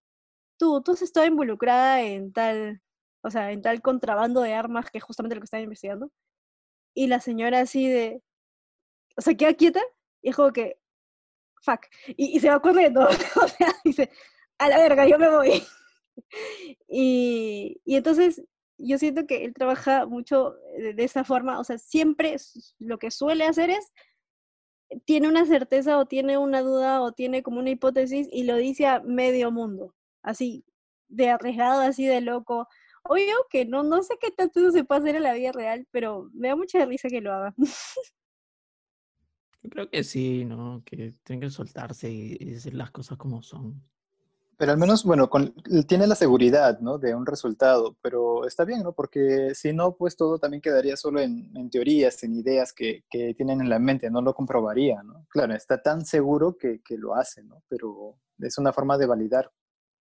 [0.56, 2.80] tú, tú has estado involucrada en tal,
[3.24, 6.12] o sea, en tal contrabando de armas que es justamente lo que están investigando.
[6.94, 8.22] Y la señora así de,
[9.16, 9.82] o sea, queda quieta
[10.22, 10.78] y es como que,
[11.62, 13.00] fuck, y, y se va corriendo,
[13.42, 14.10] o sea, dice,
[14.58, 15.62] a la verga, yo me voy.
[16.88, 18.44] y, y entonces
[18.82, 22.36] yo siento que él trabaja mucho de, de esa forma, o sea, siempre
[22.78, 23.92] lo que suele hacer es,
[25.04, 28.86] tiene una certeza o tiene una duda o tiene como una hipótesis y lo dice
[28.86, 30.64] a medio mundo, así,
[31.08, 32.68] de arriesgado, así de loco.
[33.02, 36.30] Obvio que no, no sé qué tanto se puede hacer en la vida real, pero
[36.32, 37.54] me da mucha risa que lo haga.
[39.62, 40.82] Yo creo que sí, ¿no?
[40.84, 43.82] Que tienen que soltarse y decir las cosas como son.
[44.60, 45.54] Pero al menos, bueno, con,
[45.88, 46.98] tiene la seguridad, ¿no?
[46.98, 48.92] De un resultado, pero está bien, ¿no?
[48.92, 53.32] Porque si no, pues todo también quedaría solo en, en teorías, en ideas que, que
[53.32, 55.24] tienen en la mente, no lo comprobaría, ¿no?
[55.30, 57.62] Claro, está tan seguro que, que lo hace, ¿no?
[57.68, 59.50] Pero es una forma de validar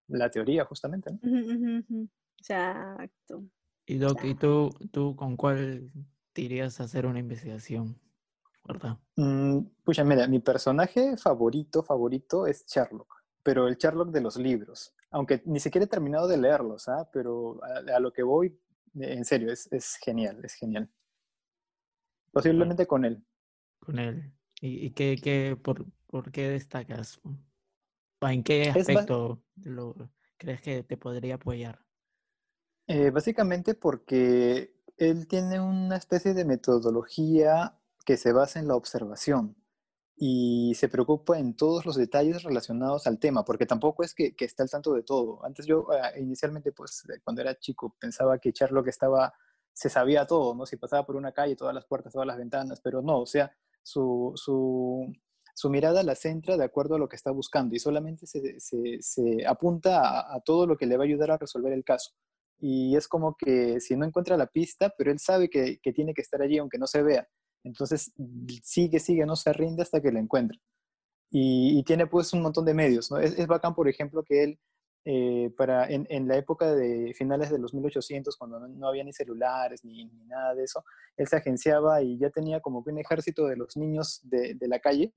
[0.08, 2.08] la teoría, justamente, ¿no?
[2.40, 3.44] Exacto.
[3.86, 5.92] Y Doc, ¿y tú, tú con cuál
[6.32, 8.00] te irías a hacer una investigación?
[8.64, 9.00] ¿Verdad?
[9.18, 14.96] Mm, pucha, mira, mi personaje favorito, favorito es Sherlock, pero el Sherlock de los libros,
[15.12, 17.08] aunque ni siquiera he terminado de leerlos, ¿ah?
[17.14, 18.48] Pero a, a lo que voy,
[18.96, 20.90] eh, en serio, es, es genial, es genial.
[22.32, 23.24] Posiblemente con él.
[23.80, 24.34] Con él.
[24.60, 27.22] ¿Y, y qué, qué, por, por qué destacas?
[27.24, 29.96] ¿O ¿En qué aspecto lo,
[30.38, 31.86] crees que te podría apoyar?
[32.88, 37.78] Eh, básicamente porque él tiene una especie de metodología
[38.08, 39.56] que se basa en la observación
[40.18, 44.46] y se preocupa en todos los detalles relacionados al tema, porque tampoco es que, que
[44.46, 45.44] está al tanto de todo.
[45.44, 49.34] Antes yo eh, inicialmente, pues cuando era chico, pensaba que Sherlock estaba,
[49.74, 50.66] se sabía todo, ¿no?
[50.66, 53.54] Si pasaba por una calle, todas las puertas, todas las ventanas, pero no, o sea,
[53.84, 55.12] su, su,
[55.54, 58.98] su mirada la centra de acuerdo a lo que está buscando y solamente se, se,
[59.02, 62.12] se apunta a, a todo lo que le va a ayudar a resolver el caso.
[62.58, 66.14] Y es como que si no encuentra la pista, pero él sabe que, que tiene
[66.14, 67.28] que estar allí aunque no se vea.
[67.66, 68.14] Entonces
[68.64, 70.58] sigue, sigue, no se rinde hasta que la encuentra.
[71.32, 73.18] Y, tiene pues un montón de medios, ¿no?
[73.18, 74.60] Es, es bacán, por ejemplo, que él,
[75.04, 79.12] eh, para, en, la época de finales de los 1800, cuando no, no había ni
[79.12, 80.86] celulares ni, nada de eso,
[81.18, 84.80] él se agenciaba y ya tenía como que un ejército de los niños de, la
[84.80, 85.12] calle.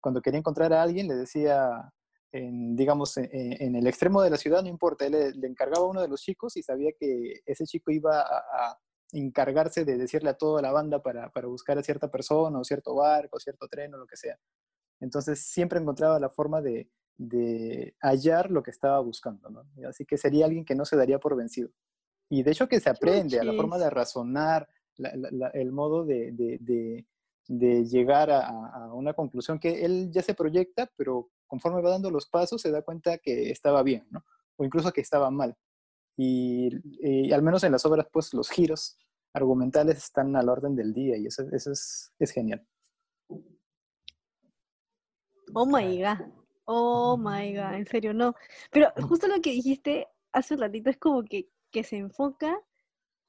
[0.00, 1.92] Cuando quería encontrar a alguien, le decía,
[2.32, 6.00] en, digamos, en, el extremo de la ciudad, no importa, él le, encargaba a uno
[6.00, 8.78] de los chicos y sabía que ese chico iba a
[9.12, 12.94] encargarse de decirle a toda la banda para, para, buscar a cierta persona o cierto
[12.94, 14.38] barco, o cierto tren o lo que sea.
[15.00, 19.64] Entonces siempre encontraba la forma de, de hallar lo que estaba buscando, ¿no?
[19.88, 21.70] Así que sería alguien que no se daría por vencido.
[22.30, 25.72] Y de hecho que se aprende a la forma de razonar, la, la, la, el
[25.72, 27.06] modo de, de, de,
[27.48, 32.10] de llegar a, a, una conclusión que él ya se proyecta, pero conforme va dando
[32.10, 34.24] los pasos se da cuenta que estaba bien, ¿no?
[34.56, 35.56] O incluso que estaba mal.
[36.22, 36.68] Y,
[37.00, 38.98] y, al menos en las obras, pues los giros
[39.32, 42.62] argumentales están a la orden del día y eso, eso es, es, genial.
[45.54, 46.26] Oh my god,
[46.66, 48.34] oh my god, en serio, no.
[48.70, 52.60] Pero justo lo que dijiste hace un ratito es como que, que se enfoca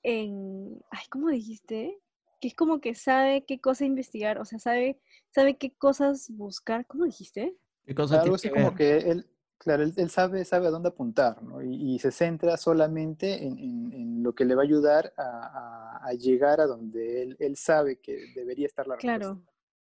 [0.03, 1.97] en, ay, ¿cómo dijiste?
[2.41, 6.85] Que es como que sabe qué cosa investigar, o sea, sabe, sabe qué cosas buscar,
[6.87, 7.55] ¿cómo dijiste?
[7.85, 9.29] ¿Qué cosas Algo así que como que él,
[9.61, 11.61] Claro, él, sabe, sabe a dónde apuntar, ¿no?
[11.61, 16.59] Y, se centra solamente en, en, lo que le va a ayudar a, a, llegar
[16.59, 19.39] a donde él, él, sabe que debería estar la claro.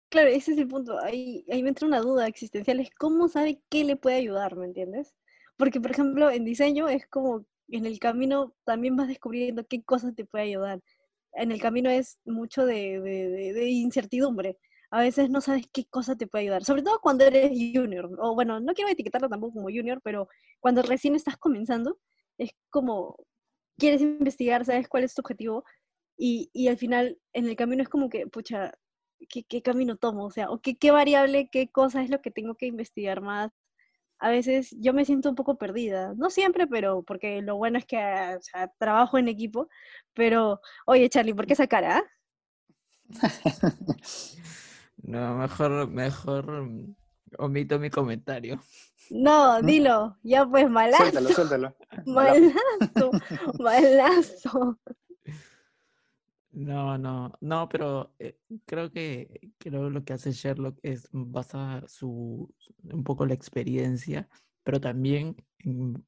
[0.08, 0.98] Claro, ese es el punto.
[1.04, 4.66] Ahí, ahí me entra una duda existencial, es cómo sabe qué le puede ayudar, ¿me
[4.66, 5.14] entiendes?
[5.58, 10.16] Porque, por ejemplo, en diseño es como en el camino también vas descubriendo qué cosas
[10.16, 10.80] te puede ayudar.
[11.34, 14.58] En el camino es mucho de, de incertidumbre
[14.92, 18.36] a veces no sabes qué cosa te puede ayudar, sobre todo cuando eres junior, o
[18.36, 20.28] bueno, no quiero etiquetarlo tampoco como junior, pero
[20.60, 21.98] cuando recién estás comenzando,
[22.38, 23.18] es como,
[23.78, 25.64] quieres investigar, sabes cuál es tu objetivo,
[26.18, 28.72] y, y al final en el camino es como que, pucha,
[29.28, 30.26] ¿qué, camino tomo?
[30.26, 33.52] O sea, o qué, variable, qué cosa es lo que tengo que investigar más.
[34.20, 37.86] A veces yo me siento un poco perdida, no siempre, pero porque lo bueno es
[37.86, 39.68] que o sea, trabajo en equipo,
[40.14, 42.04] pero, oye Charlie, ¿por qué esa cara?
[45.06, 46.68] No, mejor, mejor
[47.38, 48.60] omito mi comentario.
[49.12, 51.04] No, dilo, ya pues malazo.
[51.04, 51.76] Suéltalo, suéltalo.
[52.08, 53.12] Malazo,
[53.60, 54.80] malazo.
[56.52, 62.52] No, no, no, pero eh, creo que creo lo que hace Sherlock es basar su
[62.84, 64.28] un poco la experiencia,
[64.64, 66.04] pero también en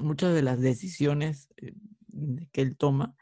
[0.00, 1.74] muchas de las decisiones eh,
[2.52, 3.16] que él toma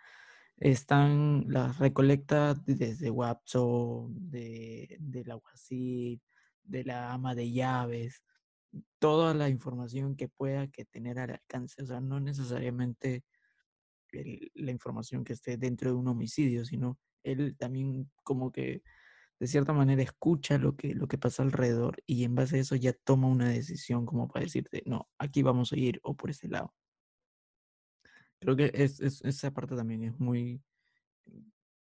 [0.57, 6.22] están las recolecta desde Watson, de, del alguacil,
[6.62, 8.22] de la ama de llaves,
[8.98, 13.24] toda la información que pueda que tener al alcance, o sea, no necesariamente
[14.55, 18.82] la información que esté dentro de un homicidio, sino él también como que
[19.40, 22.76] de cierta manera escucha lo que, lo que pasa alrededor y en base a eso
[22.76, 26.48] ya toma una decisión como para decirte, no, aquí vamos a ir o por ese
[26.48, 26.72] lado.
[28.45, 30.62] Creo que es, es- esa parte también es muy,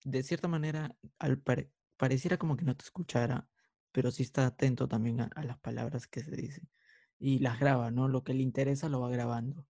[0.04, 3.50] de cierta manera, al pare- pareciera como que no te escuchara,
[3.92, 6.70] pero sí está atento también a, a las palabras que se dicen
[7.20, 8.08] y las graba, ¿no?
[8.08, 9.68] Lo que le interesa lo va grabando.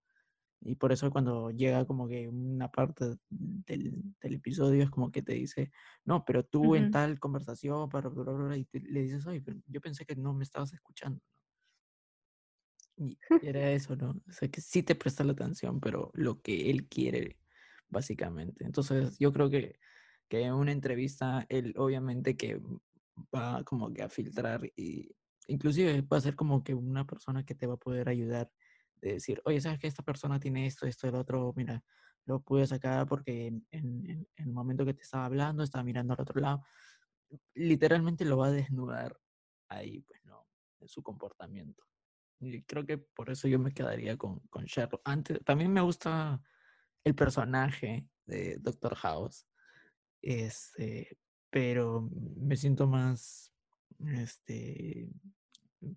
[0.62, 5.24] Y por eso cuando llega como que una parte del, del episodio es como que
[5.24, 5.72] te dice,
[6.06, 6.92] no, pero tú en Ujú.
[6.92, 10.16] tal conversación, para bla, bla, bla", y te- le dices, oye, pero yo pensé que
[10.18, 11.22] no me estabas escuchando.
[13.00, 14.12] Y era eso, ¿no?
[14.28, 17.40] O sea, que sí te presta la atención, pero lo que él quiere,
[17.90, 18.66] básicamente.
[18.66, 19.80] Entonces, yo creo que,
[20.30, 22.62] que en una entrevista, él obviamente que
[23.36, 25.16] va como que a filtrar y
[25.48, 28.52] inclusive va a ser como que una persona que te va a poder ayudar
[29.02, 31.54] de decir, oye, ¿sabes que esta persona tiene esto, esto, el otro?
[31.56, 31.84] Mira,
[32.26, 35.84] lo pude sacar porque en, en- en- en el momento que te estaba hablando estaba
[35.84, 36.64] mirando al otro lado.
[37.56, 39.20] Literalmente lo va a desnudar
[39.70, 40.48] ahí, pues no,
[40.80, 41.89] en su comportamiento.
[42.40, 45.02] Y creo que por eso yo me quedaría con, con Sherlock.
[45.04, 46.42] Antes, también me gusta
[47.04, 49.46] el personaje de Doctor House.
[50.22, 51.18] Este,
[51.50, 53.54] pero me siento más
[54.08, 55.10] este,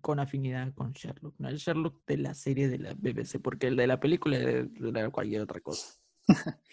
[0.01, 1.35] con afinidad con Sherlock.
[1.37, 1.49] ¿no?
[1.49, 5.41] El Sherlock de la serie de la BBC, porque el de la película era cualquier
[5.41, 5.97] otra cosa.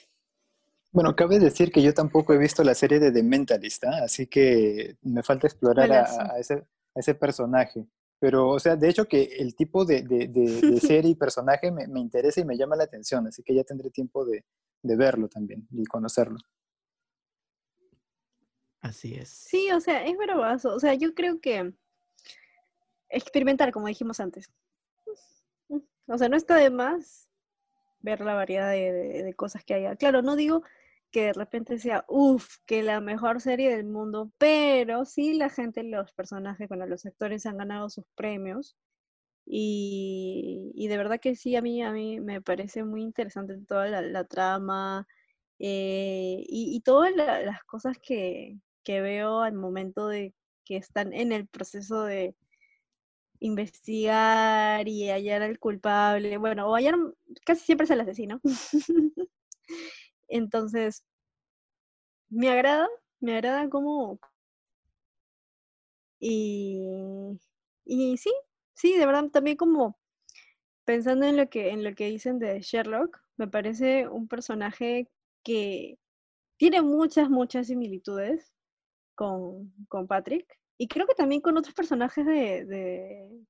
[0.92, 4.96] Bueno, cabe decir que yo tampoco he visto la serie de The Mentalist, así que
[5.02, 7.86] me falta explorar a ese, a ese personaje.
[8.20, 11.72] Pero, o sea, de hecho que el tipo de, de- de- de serie y personaje
[11.72, 14.44] me, me interesa y me llama la atención, así que ya tendré tiempo de,
[14.82, 16.38] de verlo también y conocerlo.
[18.82, 19.28] Así es.
[19.28, 20.74] Sí, o sea, es bravazo.
[20.74, 21.72] O sea, yo creo que
[23.08, 24.50] experimentar, como dijimos antes.
[26.06, 27.28] O sea, no está de más
[28.00, 29.96] ver la variedad de, de- de cosas que haya.
[29.96, 30.62] Claro, no digo
[31.10, 35.82] que de repente sea, uff, que la mejor serie del mundo, pero sí la gente,
[35.82, 38.76] los personajes, bueno, los actores han ganado sus premios.
[39.46, 43.88] Y, y de verdad que sí, a mí, a mí me parece muy interesante toda
[43.88, 45.06] la, trama
[45.58, 50.34] eh, y, todas la- las cosas que, que veo al momento de
[50.64, 52.36] que están en el proceso de
[53.40, 56.36] investigar y hallar al culpable.
[56.38, 56.94] Bueno, o hallar,
[57.44, 58.40] casi siempre es el asesino.
[60.30, 61.04] Entonces,
[62.30, 62.88] me agrada,
[63.20, 64.18] me agrada cómo...
[66.18, 66.78] Y,
[67.84, 68.32] y sí,
[68.74, 69.98] sí, de verdad, también como
[70.84, 75.10] pensando en lo que, en lo que dicen de Sherlock, me parece un personaje
[75.44, 75.98] que
[76.58, 78.52] tiene muchas, muchas similitudes
[79.16, 80.46] con, con Patrick.
[80.78, 83.46] Y creo que también con otros personajes de, de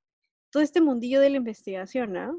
[0.50, 2.38] todo este mundillo de la investigación, ¿no?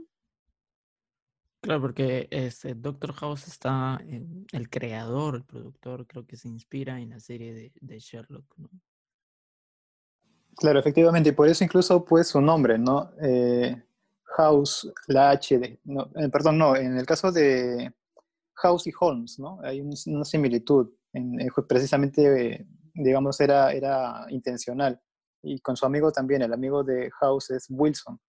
[1.61, 4.01] Claro, porque este Doctor House está,
[4.51, 8.69] el creador, el productor, creo que se inspira en la serie de, Sherlock, ¿no?
[10.57, 13.11] Claro, efectivamente, y por eso incluso pues su nombre, ¿no?
[13.21, 13.79] Eh,
[14.37, 15.67] House, la H, de,
[16.15, 17.93] eh, perdón, no, en el caso de
[18.55, 19.59] House y Holmes, ¿no?
[19.61, 24.99] Hay un- una similitud, eh, precisamente, digamos, era, era intencional.
[25.43, 28.19] Y con su amigo también, el amigo de House es Wilson,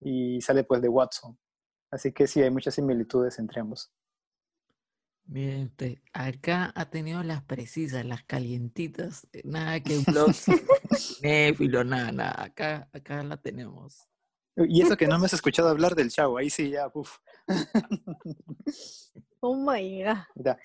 [0.00, 1.36] y sale pues de Watson.
[1.96, 3.90] Así que sí, hay muchas similitudes entre ambos.
[5.24, 10.44] Miren usted, acá ha tenido las precisas, las calientitas, eh, nada que blogs,
[10.94, 14.06] cinéfilo, nada, nada, acá, acá la tenemos.
[14.56, 17.16] Y eso que no me has escuchado hablar del chavo, ahí sí ya, uff.
[19.40, 20.26] Oh my god.
[20.34, 20.58] Mira,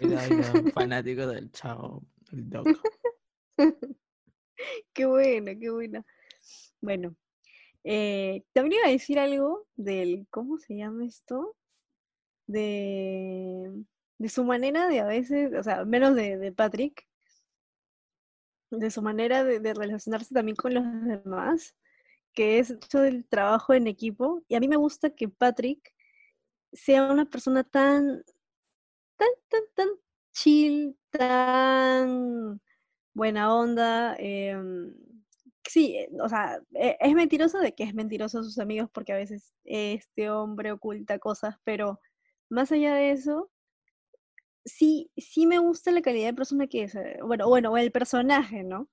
[0.00, 2.68] Mira, mira, fanático del chavo, el doc.
[4.92, 6.04] Qué bueno, qué bueno.
[6.82, 7.16] Bueno,
[7.88, 11.54] eh, también iba a decir algo del, ¿cómo se llama esto?
[12.48, 13.84] De,
[14.18, 17.06] de su manera de a veces, o sea, menos de, de Patrick,
[18.72, 21.76] de su manera de, relacionarse también con los demás,
[22.32, 24.42] que es todo el trabajo en equipo.
[24.48, 25.94] Y a mí me gusta que Patrick
[26.72, 28.24] sea una persona tan,
[29.16, 29.88] tan, tan, tan
[30.32, 32.60] chill, tan
[33.14, 34.16] buena onda.
[34.18, 34.92] em,
[35.68, 39.12] sí, eh, o sea, e- es mentiroso de que es mentiroso a sus amigos porque
[39.12, 42.00] a veces este hombre oculta cosas, pero
[42.48, 43.50] más allá de eso,
[44.64, 46.94] sí, sí me gusta la calidad de persona que es.
[46.94, 48.88] eh, Bueno, bueno, el personaje, ¿no?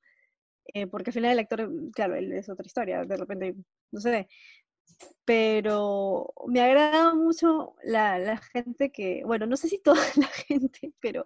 [0.73, 3.55] Eh, porque al final el actor, mm, claro, él es otra historia, de repente,
[3.91, 4.27] no sé.
[5.25, 10.93] Pero me agrada mucho la, la gente que, bueno, no sé si toda la gente,
[11.01, 11.25] pero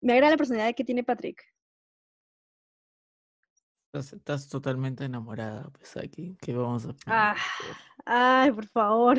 [0.00, 1.42] me agrada la personalidad que tiene Patrick.
[3.98, 7.76] Estás, estás totalmente enamorada, pues aquí, ¿qué vamos a Ah, hacer?
[8.06, 9.18] ay, por favor.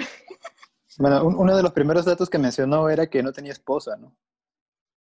[0.97, 4.15] bueno, un- uno de los primeros datos que mencionó era que no tenía esposa, ¿no?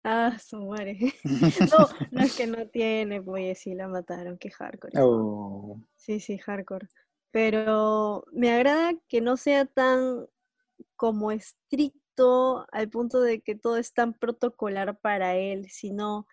[0.03, 0.97] Ah, su madre.
[1.71, 4.93] No, no es que no tiene, pues sí la mataron, qué hardcore.
[4.97, 6.87] Oh, Sí, sí, hardcore.
[7.31, 10.27] Pero me agrada que no sea tan
[10.95, 16.27] como estricto al punto de que todo es tan protocolar para él, sino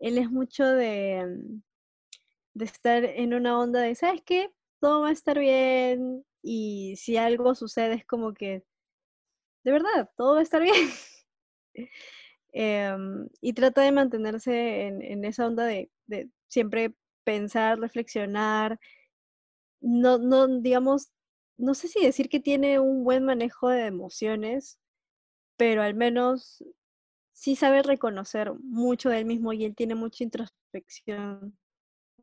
[0.00, 1.62] él es mucho de, mm,
[2.54, 4.50] de estar en una onda de, ¿sabes qué?
[4.80, 8.64] Todo va a estar bien y si algo sucede es como que,
[9.64, 10.74] de verdad, todo va a estar bien.
[12.54, 16.94] Em, y trata de mantenerse en, en esa onda de, de siempre
[17.24, 18.78] pensar, reflexionar,
[19.80, 21.10] no, no, digamos,
[21.58, 24.78] no sé si decir que tiene un buen manejo de emociones,
[25.56, 26.64] pero al menos
[27.32, 31.58] sí sabe reconocer mucho de él mismo y él tiene mucha introspección.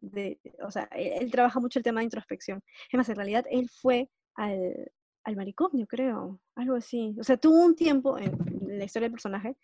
[0.02, 2.64] De, o sea, él, él trabaja mucho el tema de introspección.
[2.92, 4.92] Es más, en realidad él fue al,
[5.24, 7.16] al manicomio, creo, algo así.
[7.20, 8.32] O sea, tuvo un tiempo en
[8.78, 9.58] la historia del personaje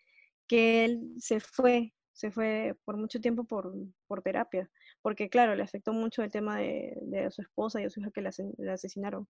[0.46, 3.72] que él se fue, se fue por mucho tiempo por,
[4.06, 4.70] por terapia,
[5.02, 8.10] porque claro, le afectó mucho el tema de, de su esposa y de su hija
[8.10, 8.30] que la,
[8.72, 9.26] asesinaron.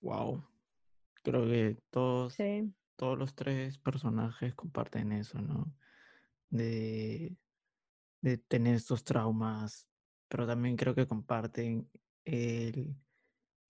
[0.00, 0.44] Wow.
[1.22, 2.72] Creo que todos, Sí.
[2.96, 5.72] todos los tres personajes comparten eso, ¿no?
[6.48, 7.36] De,
[8.22, 9.88] de tener estos traumas,
[10.28, 11.90] pero también creo que comparten
[12.24, 12.96] el,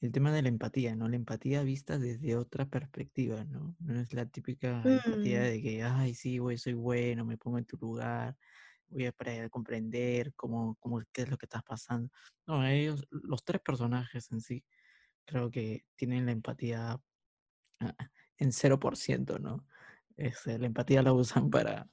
[0.00, 1.08] el tema de la empatía, ¿no?
[1.08, 3.76] La empatía vista desde otra perspectiva, ¿no?
[3.80, 7.58] No es la típica empatía Mm, de que, ay, sí, güey, soy bueno, me pongo
[7.58, 8.36] en tu lugar,
[8.88, 12.10] voy a pre- comprender cómo, cómo, qué es lo que estás pasando.
[12.46, 14.64] No, ellos, los tres personajes en sí,
[15.26, 17.00] creo que tienen la empatía
[17.80, 17.96] ah,
[18.38, 19.66] en 0%, ¿no?
[20.16, 21.88] Este, la empatía la usan para,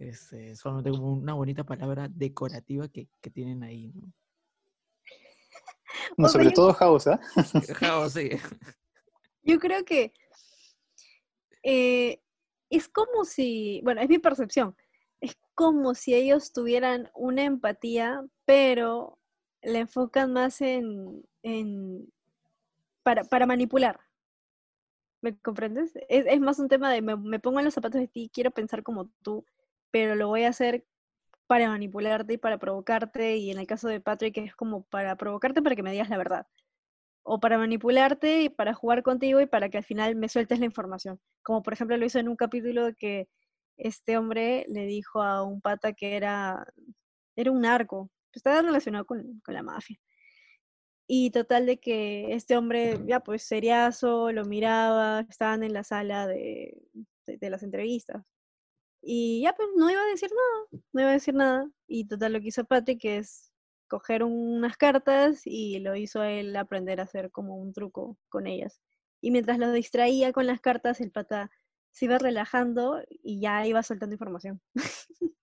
[0.00, 4.12] este, solamente como una bonita palabra decorativa que, que tienen ahí, ¿no?
[6.16, 7.20] no, O sea, sobre todo House, ¿ah?
[7.70, 8.30] Ajá, o sí.
[9.42, 10.12] yo creo que
[11.62, 12.22] eh,
[12.70, 14.74] es como si, bueno, es mi percepción,
[15.20, 19.18] es como si ellos tuvieran una empatía, pero
[19.60, 22.10] la enfocan más en, en
[23.02, 24.00] para, para manipular.
[25.20, 25.92] ¿Me comprendes?
[26.08, 28.50] Es, es más un tema de me, me pongo en los zapatos de ti, quiero
[28.50, 29.44] pensar como tú,
[29.90, 30.84] pero lo voy a hacer
[31.46, 35.62] para manipularte y para provocarte, y en el caso de Patrick es como para provocarte
[35.62, 36.46] para que me digas la verdad,
[37.24, 40.66] o para manipularte y para jugar contigo y para que al final me sueltes la
[40.66, 41.20] información.
[41.42, 43.28] Como por ejemplo lo hizo en un capítulo que
[43.76, 46.66] este hombre le dijo a un pata que era,
[47.36, 49.98] era un narco, estaba relacionado con, con la mafia.
[51.08, 56.28] Y total de que este hombre, ya pues seriazo, lo miraba, estaban en la sala
[56.28, 56.80] de,
[57.26, 58.22] de las entrevistas.
[59.02, 61.70] Y ya pues no iba a decir nada, no iba a decir nada.
[61.86, 63.50] Y total lo que hizo Patrick es
[63.88, 68.80] coger unas cartas y lo hizo él aprender a hacer como un truco con ellas.
[69.20, 71.50] Y mientras lo distraía con las cartas, el pata
[71.90, 74.60] se iba relajando y ya iba soltando información.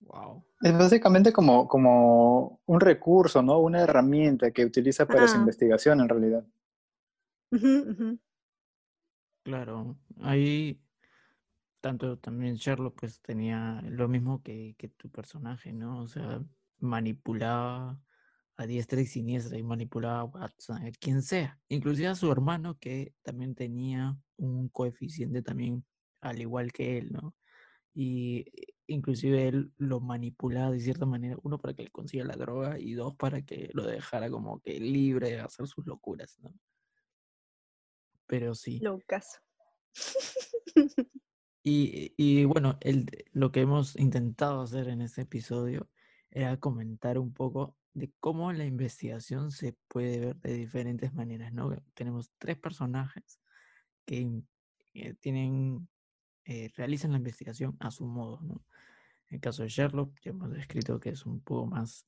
[0.00, 0.42] Wow.
[0.62, 3.58] Es básicamente como, como un recurso, ¿no?
[3.58, 6.46] Una herramienta que utiliza para su investigación en realidad.
[9.42, 10.80] Claro, ahí
[11.80, 16.02] tanto también Sherlock pues tenía lo mismo que, tu personaje, ¿no?
[16.02, 16.42] O sea,
[16.78, 18.00] manipulaba
[18.56, 22.76] a diestra y siniestra y manipulaba a Watson, a quien sea, inclusive a su hermano
[22.78, 25.84] que también tenía un coeficiente también
[26.20, 27.36] al igual que él, ¿no?
[27.94, 32.36] Y eh, inclusive él lo manipulaba de cierta manera, uno para que le consiga la
[32.36, 36.52] droga y dos para que lo dejara como que libre de hacer sus locuras, ¿no?
[38.26, 38.80] Pero sí.
[38.80, 39.40] Lucas.
[41.70, 42.78] Y, bueno,
[43.32, 45.90] lo que hemos intentado hacer en este episodio
[46.30, 51.76] era comentar un poco de cómo la investigación se puede ver de diferentes maneras, ¿no?
[51.94, 53.40] Tenemos tres personajes
[54.06, 54.48] que in-
[54.94, 55.88] eh, tienen,
[56.44, 58.64] eh, realizan la investigación a su modo, ¿no?
[59.28, 62.06] En el caso de Sherlock, ya hemos descrito que es un poco más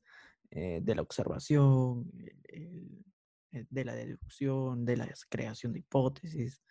[0.50, 2.10] eh, de la observación,
[3.52, 6.62] de la deducción, de la creación de hipótesis.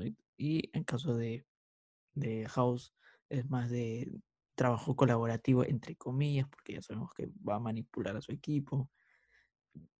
[0.00, 1.47] Y, y en caso de
[2.18, 2.94] de House
[3.28, 4.10] es más de
[4.54, 8.90] trabajo colaborativo, entre comillas, porque ya sabemos que va a manipular a su equipo.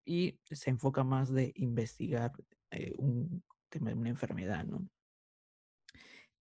[0.05, 2.33] Y se enfoca más de investigar
[2.71, 4.89] eh, un tema de una enfermedad, ¿no?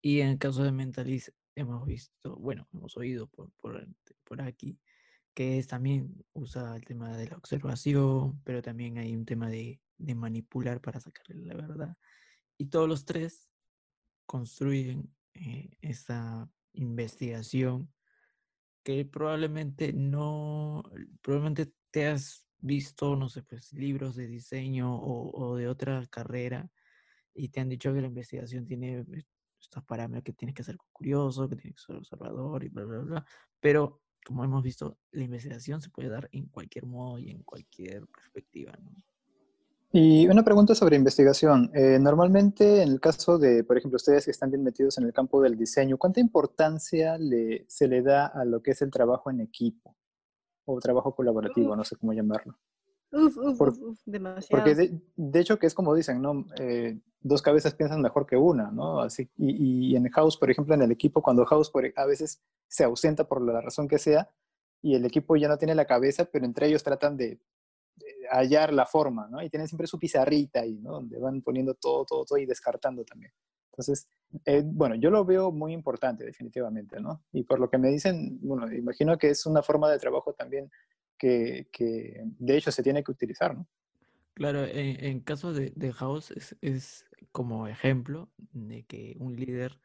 [0.02, 3.88] Y en el caso de Mentalist hemos visto, bueno, hemos oído por, por,
[4.24, 4.80] por aquí,
[5.34, 9.82] que es, también usa el tema de la observación, pero también hay un tema de,
[9.98, 11.98] de manipular para sacarle la verdad.
[12.58, 13.52] Y todos los tres
[14.26, 17.92] construyen eh, esta investigación
[18.84, 20.84] que probablemente no,
[21.22, 26.70] probablemente te has visto, no sé, pues libros de diseño o, o de otra carrera
[27.38, 29.26] y te han dicho que la investigación tiene eh,
[29.60, 33.00] estos parámetros que tienes que ser curioso, que tienes que ser observador y bla, bla,
[33.00, 33.26] bla.
[33.60, 38.06] Pero, como hemos visto, la investigación se puede dar en cualquier modo y en cualquier
[38.08, 38.92] perspectiva, ¿no?
[39.92, 41.72] Y una pregunta sobre investigación.
[41.74, 45.14] Eh, normalmente, en el caso de, por ejemplo, ustedes que están bien metidos en el
[45.14, 49.30] campo del diseño, ¿cuánta importancia le, se le da a lo que es el trabajo
[49.32, 49.96] en equipo
[50.66, 51.76] o trabajo colaborativo?
[51.76, 52.58] No sé cómo llamarlo.
[53.14, 54.50] Uf, uf, Por- uf, uf, demasiado.
[54.62, 56.46] Porque de, de hecho que es como dicen, ¿no?
[56.60, 59.00] Eh, dos cabezas piensan mejor que una, ¿no?
[59.00, 62.42] Así, y, y en House, por ejemplo, en el equipo, cuando House por, a veces
[62.68, 64.30] se ausenta por la razón que sea,
[64.82, 67.40] y el equipo ya no tiene la cabeza, pero entre ellos tratan de
[68.30, 69.42] hallar la forma, ¿no?
[69.42, 70.94] Y tienen siempre su pizarrita ahí, ¿no?
[70.94, 73.32] Donde van poniendo todo, todo, todo y descartando también.
[73.72, 74.08] Entonces,
[74.46, 77.24] eh, bueno, yo lo veo muy importante, definitivamente, ¿no?
[77.32, 80.72] Y por lo que me dicen, bueno, imagino que es una forma de trabajo también
[81.18, 83.68] que, que de hecho se tiene que utilizar, ¿no?
[84.34, 89.80] Claro, en, en caso de, de House es, es como ejemplo de que un líder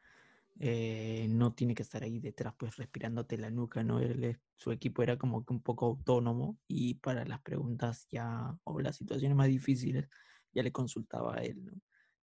[0.59, 3.99] eh, no tiene que estar ahí detrás, pues respirándote la nuca, ¿no?
[3.99, 8.79] Él su equipo era como que un poco autónomo y para las preguntas ya o
[8.79, 10.07] las situaciones más difíciles
[10.53, 11.73] ya le consultaba a él, ¿no?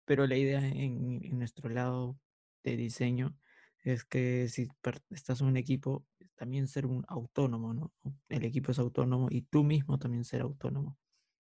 [0.05, 2.19] Pero la idea en, nuestro lado
[2.65, 3.37] de diseño
[3.85, 4.69] es que si
[5.11, 6.07] estás en un equipo,
[6.37, 7.93] también ser un autónomo, ¿no?
[8.29, 10.99] El equipo es autónomo y tú mismo también ser autónomo.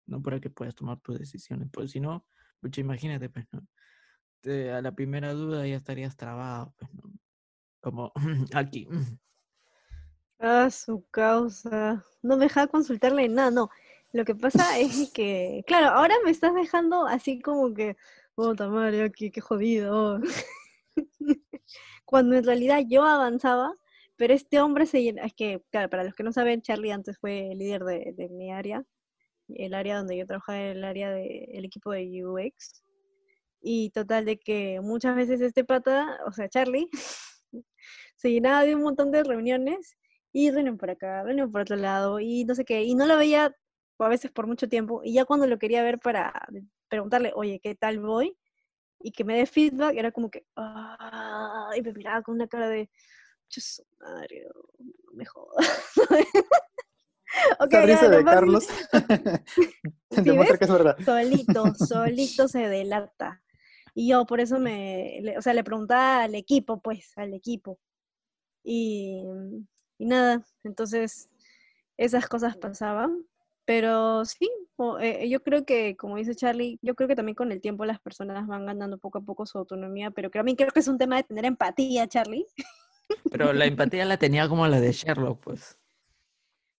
[0.07, 0.23] ¿no?
[0.23, 1.69] Para que puedas tomar tus decisiones.
[1.73, 2.27] Pues si no,
[2.61, 3.67] pucha, imagínate, pues, ¿no?
[4.41, 7.13] Te- a la primera duda ya estarías trabado, pues, ¿no?
[7.81, 8.13] Como
[8.55, 8.89] aquí.
[10.39, 12.05] Ah, su causa.
[12.23, 13.71] No me deja consultarle nada, no.
[14.13, 17.97] Lo que pasa es que, claro, ahora me estás dejando así como que,
[18.35, 20.21] puta madre, aquí, qué jodido.
[22.05, 23.75] Cuando en realidad yo avanzaba,
[24.17, 27.19] pero este hombre se llena, es que, claro, para los que no saben, Charlie antes
[27.19, 28.85] fue el líder de, de mi área,
[29.49, 32.83] el área donde yo trabajaba, el área del equipo de UX.
[33.61, 36.89] Y total de que muchas veces este pata, o sea, Charlie,
[38.17, 39.97] se llenaba de un montón de reuniones
[40.33, 43.17] y reunión por acá, reunión por otro lado, y no sé qué, y no lo
[43.17, 43.55] veía
[43.99, 46.33] a veces por mucho tiempo, y ya cuando lo quería ver para
[46.89, 48.37] preguntarle, oye, ¿qué tal voy?
[49.01, 52.69] Y que me dé feedback, era como que, ah, y me miraba con una cara
[52.69, 52.89] de,
[53.49, 54.47] "Chus, madre,
[54.79, 55.67] no me jodas.
[57.61, 58.67] Ok, Esa ya, risa de lo más- Carlos
[60.11, 60.59] ¿Sí demuestra ves?
[60.59, 60.97] que es verdad.
[61.05, 63.41] solito, solito se delata.
[63.95, 67.79] Y yo por eso me, le- o sea, le preguntaba al equipo, pues, al equipo.
[68.65, 69.23] Y,
[69.99, 71.29] y nada, entonces
[71.97, 73.25] esas cosas pasaban.
[73.65, 74.51] Pero sí,
[75.01, 78.01] eh, yo creo que, como dice Charlie, yo creo que también con el tiempo las
[78.01, 81.17] personas van ganando poco a poco su autonomía, pero mí creo que es un tema
[81.19, 82.47] de tener empatía, Charlie.
[83.31, 85.79] Pero la empatía la tenía como la de Sherlock, pues.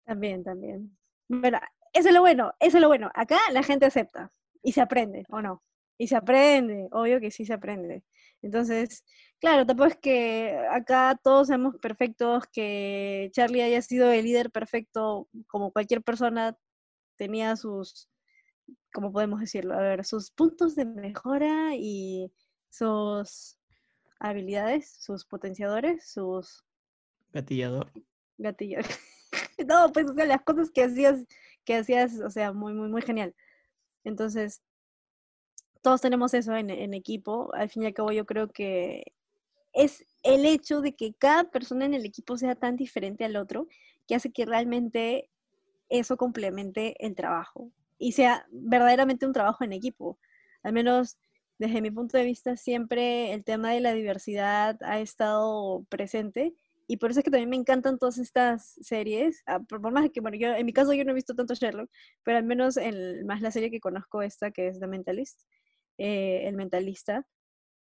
[0.05, 0.97] También, también.
[1.29, 1.61] Bueno,
[1.93, 3.11] eso es lo bueno, eso es lo bueno.
[3.15, 4.33] Acá la gente acepta
[4.63, 5.63] y se aprende, ¿o no?
[6.01, 8.03] Y se aprende, obvio que sí se aprende.
[8.41, 9.05] Entonces,
[9.39, 15.29] claro, tampoco es que acá todos seamos perfectos, que Charlie haya sido el líder perfecto,
[15.47, 16.57] como cualquier persona
[17.19, 18.09] tenía sus,
[18.95, 19.75] ¿cómo podemos decirlo?
[19.75, 22.33] A ver, sus puntos de mejora y
[22.71, 23.59] sus
[24.21, 26.65] habilidades, sus potenciadores, sus
[27.35, 27.93] Gatillador.
[28.39, 28.87] gatillos.
[29.69, 31.27] no, pues, o sea, las cosas que hacías,
[31.67, 33.35] que hacías, o sea, muy, muy, muy genial.
[34.03, 34.63] Entonces,
[35.83, 37.55] todos tenemos eso en, en equipo.
[37.55, 39.05] Al fin y al cabo, yo creo que
[39.73, 43.69] es el hecho de que cada persona en el equipo sea tan diferente al otro
[44.07, 45.31] que hace que realmente
[45.89, 50.19] eso complemente el trabajo y sea verdaderamente un trabajo en equipo.
[50.63, 51.19] Al menos
[51.59, 56.55] desde mi punto de vista, siempre el tema de la diversidad ha estado presente
[56.87, 59.43] y por eso es que también me encantan todas estas series.
[59.47, 61.89] ah, Por más que, bueno, yo en mi caso yo no he visto tanto Sherlock,
[62.25, 65.43] pero al menos en, más la serie que conozco esta, que es The Mentalist,
[66.01, 67.27] eh, El Mentalista,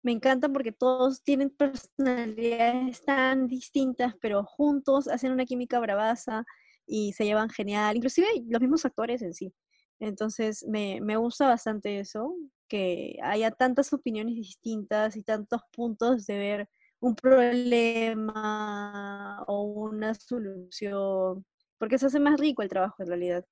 [0.04, 6.44] me encantan porque todos tienen personalidades tan distintas, pero juntos hacen una química bravaza
[6.86, 9.54] y se llevan genial, inclusive los mismos actores en sí.
[9.98, 12.36] Entonces me, me gusta bastante eso,
[12.68, 16.68] que haya tantas opiniones distintas y tantos puntos de ver
[17.00, 18.44] un problema
[19.46, 21.46] o una solución,
[21.78, 23.46] porque se hace más rico el trabajo en realidad.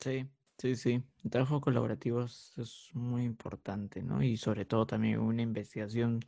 [0.00, 0.28] Sí,
[0.58, 1.02] sí, sí.
[1.24, 4.22] El trabajo colaborativo es, muy importante, ¿no?
[4.22, 6.20] Y sobre todo también una investigación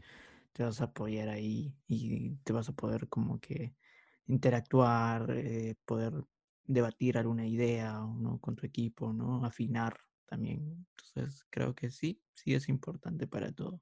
[0.52, 3.74] te vas a apoyar ahí y te vas a poder como que
[4.26, 6.24] interactuar, eh, poder
[6.64, 8.38] debatir alguna idea, ¿no?
[8.40, 9.44] Con tu equipo, ¿no?
[9.44, 10.86] Afinar también.
[11.14, 13.80] Entonces, creo que sí, sí es importante para todo.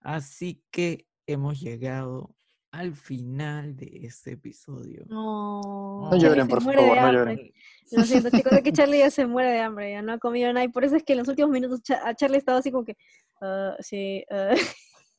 [0.00, 2.34] Así que hemos llegado
[2.70, 5.04] al final de este episodio.
[5.08, 7.52] No, No lloren, por favor, no lloren.
[7.90, 10.52] Lo siento, chicos, es que Charlie ya se muere de hambre, ya no ha comido
[10.52, 10.64] nada.
[10.64, 12.96] Y por eso es que en los últimos minutos a Charlie estaba así como que,
[13.40, 14.54] "Ah, sí, ah".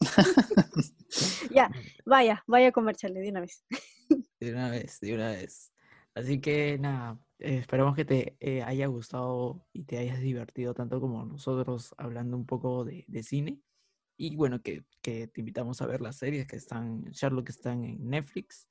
[1.51, 1.69] ya,
[2.05, 3.63] vaya, vaya a comer Charlie de una vez.
[4.39, 5.73] De una vez, de una vez.
[6.15, 10.99] Así que nada, eh, esperamos que te eh, haya gustado y te hayas divertido tanto
[11.01, 13.59] como nosotros hablando un poco de, de cine.
[14.21, 18.09] Y bueno, que, que te invitamos a ver las series que están, Sherlock están en
[18.09, 18.67] Netflix.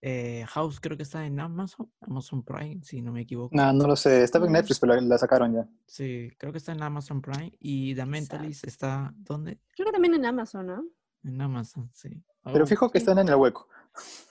[0.00, 3.54] eh, House creo que está en Amazon, Amazon Prime, si no me equivoco.
[3.54, 4.22] No, no lo sé.
[4.22, 4.52] Estaba en.
[4.52, 5.68] Netflix, pero la, la sacaron ya.
[5.86, 7.52] Sí, creo que está en Amazon Prime.
[7.58, 9.58] Y The Mentalist está, ¿dónde?
[9.74, 10.84] Creo que también en Amazon, ¿no?
[11.24, 12.22] En Amazon, sí.
[12.44, 13.02] Pero Oh, fijo que sí.
[13.02, 13.68] están en el hueco.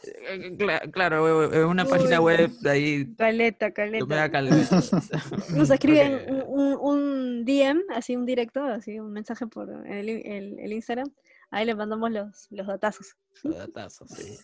[0.03, 3.15] Eh, cla- Claro, eh, eh, una página Uy, web de ahí.
[3.15, 3.69] Caleta,
[3.99, 4.67] lo me da caleta.
[4.69, 5.21] caleta.
[5.55, 10.73] Nos escriben un, DM, así un directo, así un mensaje por el, i- el- el
[10.73, 11.11] Instagram.
[11.51, 13.15] Ahí le mandamos los, los datazos.
[13.43, 14.37] Los datazos, sí.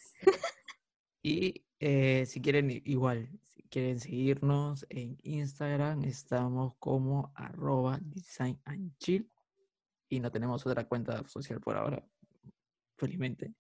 [1.22, 8.92] Y eh, si quieren, igual, si quieren seguirnos en Instagram, estamos como arroba design and
[9.00, 9.30] chill.
[10.10, 12.04] Y no tenemos otra cuenta social por ahora,
[12.98, 13.54] felizmente.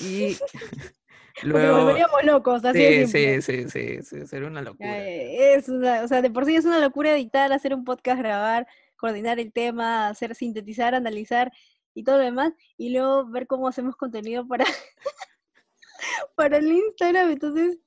[0.00, 0.36] Y
[1.34, 1.78] Porque luego...
[1.80, 5.06] volveríamos locos, así de Sí, sí, sí, sí, sí, sería una locura.
[5.06, 8.66] Es una, o sea, de por sí es una locura editar, hacer un podcast, grabar,
[8.96, 11.52] coordinar el tema, hacer sintetizar, analizar
[11.92, 14.64] y todo lo demás, y luego ver cómo hacemos contenido para,
[16.36, 17.78] para el Instagram, entonces,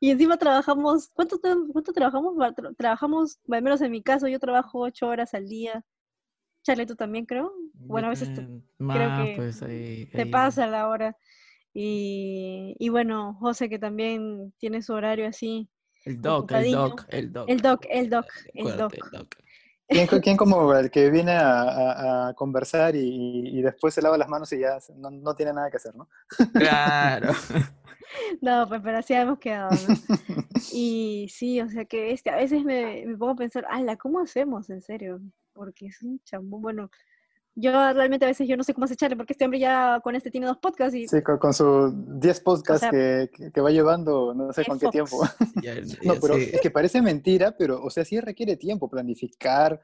[0.00, 2.34] y encima trabajamos, ¿cuánto, cuánto trabajamos?
[2.76, 5.84] Trabajamos, al menos en mi caso, yo trabajo ocho horas al día.
[6.62, 7.52] Charlie, tú también creo.
[7.72, 11.16] Bueno, a veces tú- Depende- más, que pues ahí, te pasa la hora.
[11.80, 15.68] Y, y bueno, José que también tiene su horario así.
[16.04, 17.48] El doc, el doc, el doc.
[17.48, 18.92] El doc, el doc, el doc.
[18.92, 19.34] Acuérdate, el doc.
[19.86, 24.28] ¿Quién, quién como el que viene a, a- a conversar y, después se lava las
[24.28, 26.08] manos y ya no, no tiene nada que hacer, ¿no?
[26.52, 27.32] Claro.
[28.40, 29.94] No, pues pero así hemos quedado, ¿no?
[30.72, 34.20] Y sí, o sea que este, a veces me, me pongo a pensar, ala, ¿cómo
[34.20, 35.20] hacemos en serio?
[35.52, 36.62] Porque es un chambón.
[36.62, 36.90] Bueno,
[37.60, 40.14] yo realmente a veces yo no sé cómo hace Charlie, porque este hombre ya con
[40.14, 43.70] este tiene dos podcasts y Sí, con, con sus 10 podcasts sea, que, que- va
[43.70, 45.20] llevando, no sé con qué tiempo.
[45.64, 45.74] Ya-
[46.04, 46.50] No, pero sí.
[46.52, 49.80] es que parece mentira, pero, o sea, sí requiere tiempo, planificar,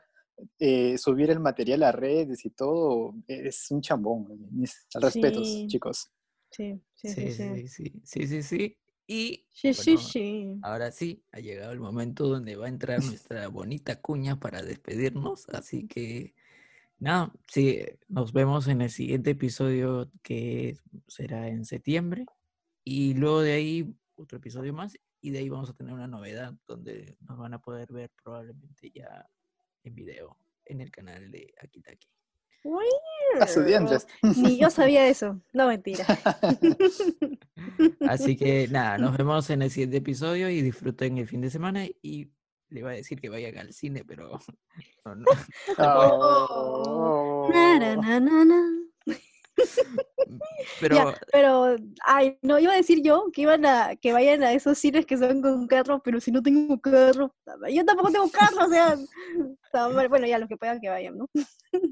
[0.58, 4.26] eh, subir el material a redes y todo, es un chambón.
[4.50, 5.66] mis respetos, Sí.
[5.68, 6.10] chicos.
[6.50, 7.68] Sí, sí, Sí, sí, sí.
[7.68, 8.78] sí, sí, sí, sí, sí.
[9.06, 10.58] Y Sí, sí, bueno, sí.
[10.62, 15.46] ahora sí, ha llegado el momento donde va a entrar nuestra bonita cuña para despedirnos.
[15.50, 16.34] Así que,
[16.98, 22.26] nada, sí, nos vemos en el siguiente episodio que será en septiembre.
[22.82, 24.98] Y luego de ahí, otro episodio más.
[25.20, 28.90] Y de ahí vamos a tener una novedad donde nos van a poder ver probablemente
[28.90, 29.26] ya
[29.82, 32.08] en video en el canal de Akitaki.
[34.22, 35.40] Ni yo sabía eso.
[35.52, 36.06] No, mentira.
[38.08, 41.84] Así que nada, nos vemos en el siguiente episodio y disfruten el fin de semana.
[42.02, 42.30] Y
[42.74, 44.38] le iba a decir que vayan al cine, pero
[45.04, 45.24] no, no.
[45.78, 47.48] Oh.
[47.52, 48.84] Na, na, na, na, na.
[50.80, 54.52] Pero Ya, pero, ay, no, iba a decir yo que iban a, que vayan a
[54.52, 57.32] esos cines que son con carro, pero si no tengo carro,
[57.70, 61.30] yo tampoco tengo carro, o sea, bueno, ya los que puedan que vayan, ¿no?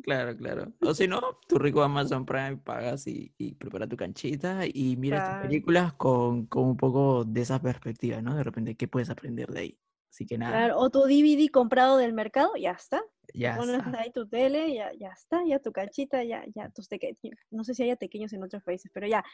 [0.02, 0.72] claro, claro.
[0.80, 5.30] O si no, tu rico Amazon Prime pagas y, y prepara tu canchita y miras
[5.30, 8.34] tus películas con, con un poco de esa perspectiva, ¿no?
[8.34, 9.78] De repente, ¿qué puedes aprender de ahí?
[10.12, 13.02] Así que nada, Claro, o tu DVD comprado del mercado, ya está.
[13.32, 14.00] ya Pones está.
[14.00, 17.38] ahí tu tele, ya, ya está, ya tu canchita, ya, ya, tus pequeños.
[17.50, 19.24] No sé si haya pequeños en otros países, pero ya,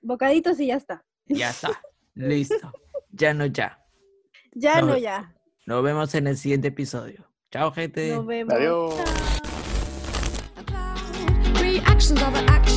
[0.00, 1.04] bocaditos y ya está.
[1.26, 1.82] Ya está.
[2.14, 2.72] Listo.
[3.10, 3.78] Ya no ya.
[4.58, 5.34] Ya No, no, ya.
[5.66, 7.30] Nos vemos en el siguiente episodio.
[7.50, 8.14] Chao, gente.
[8.14, 8.54] Nos vemos.
[8.54, 8.94] Adiós.
[12.14, 12.75] Chao.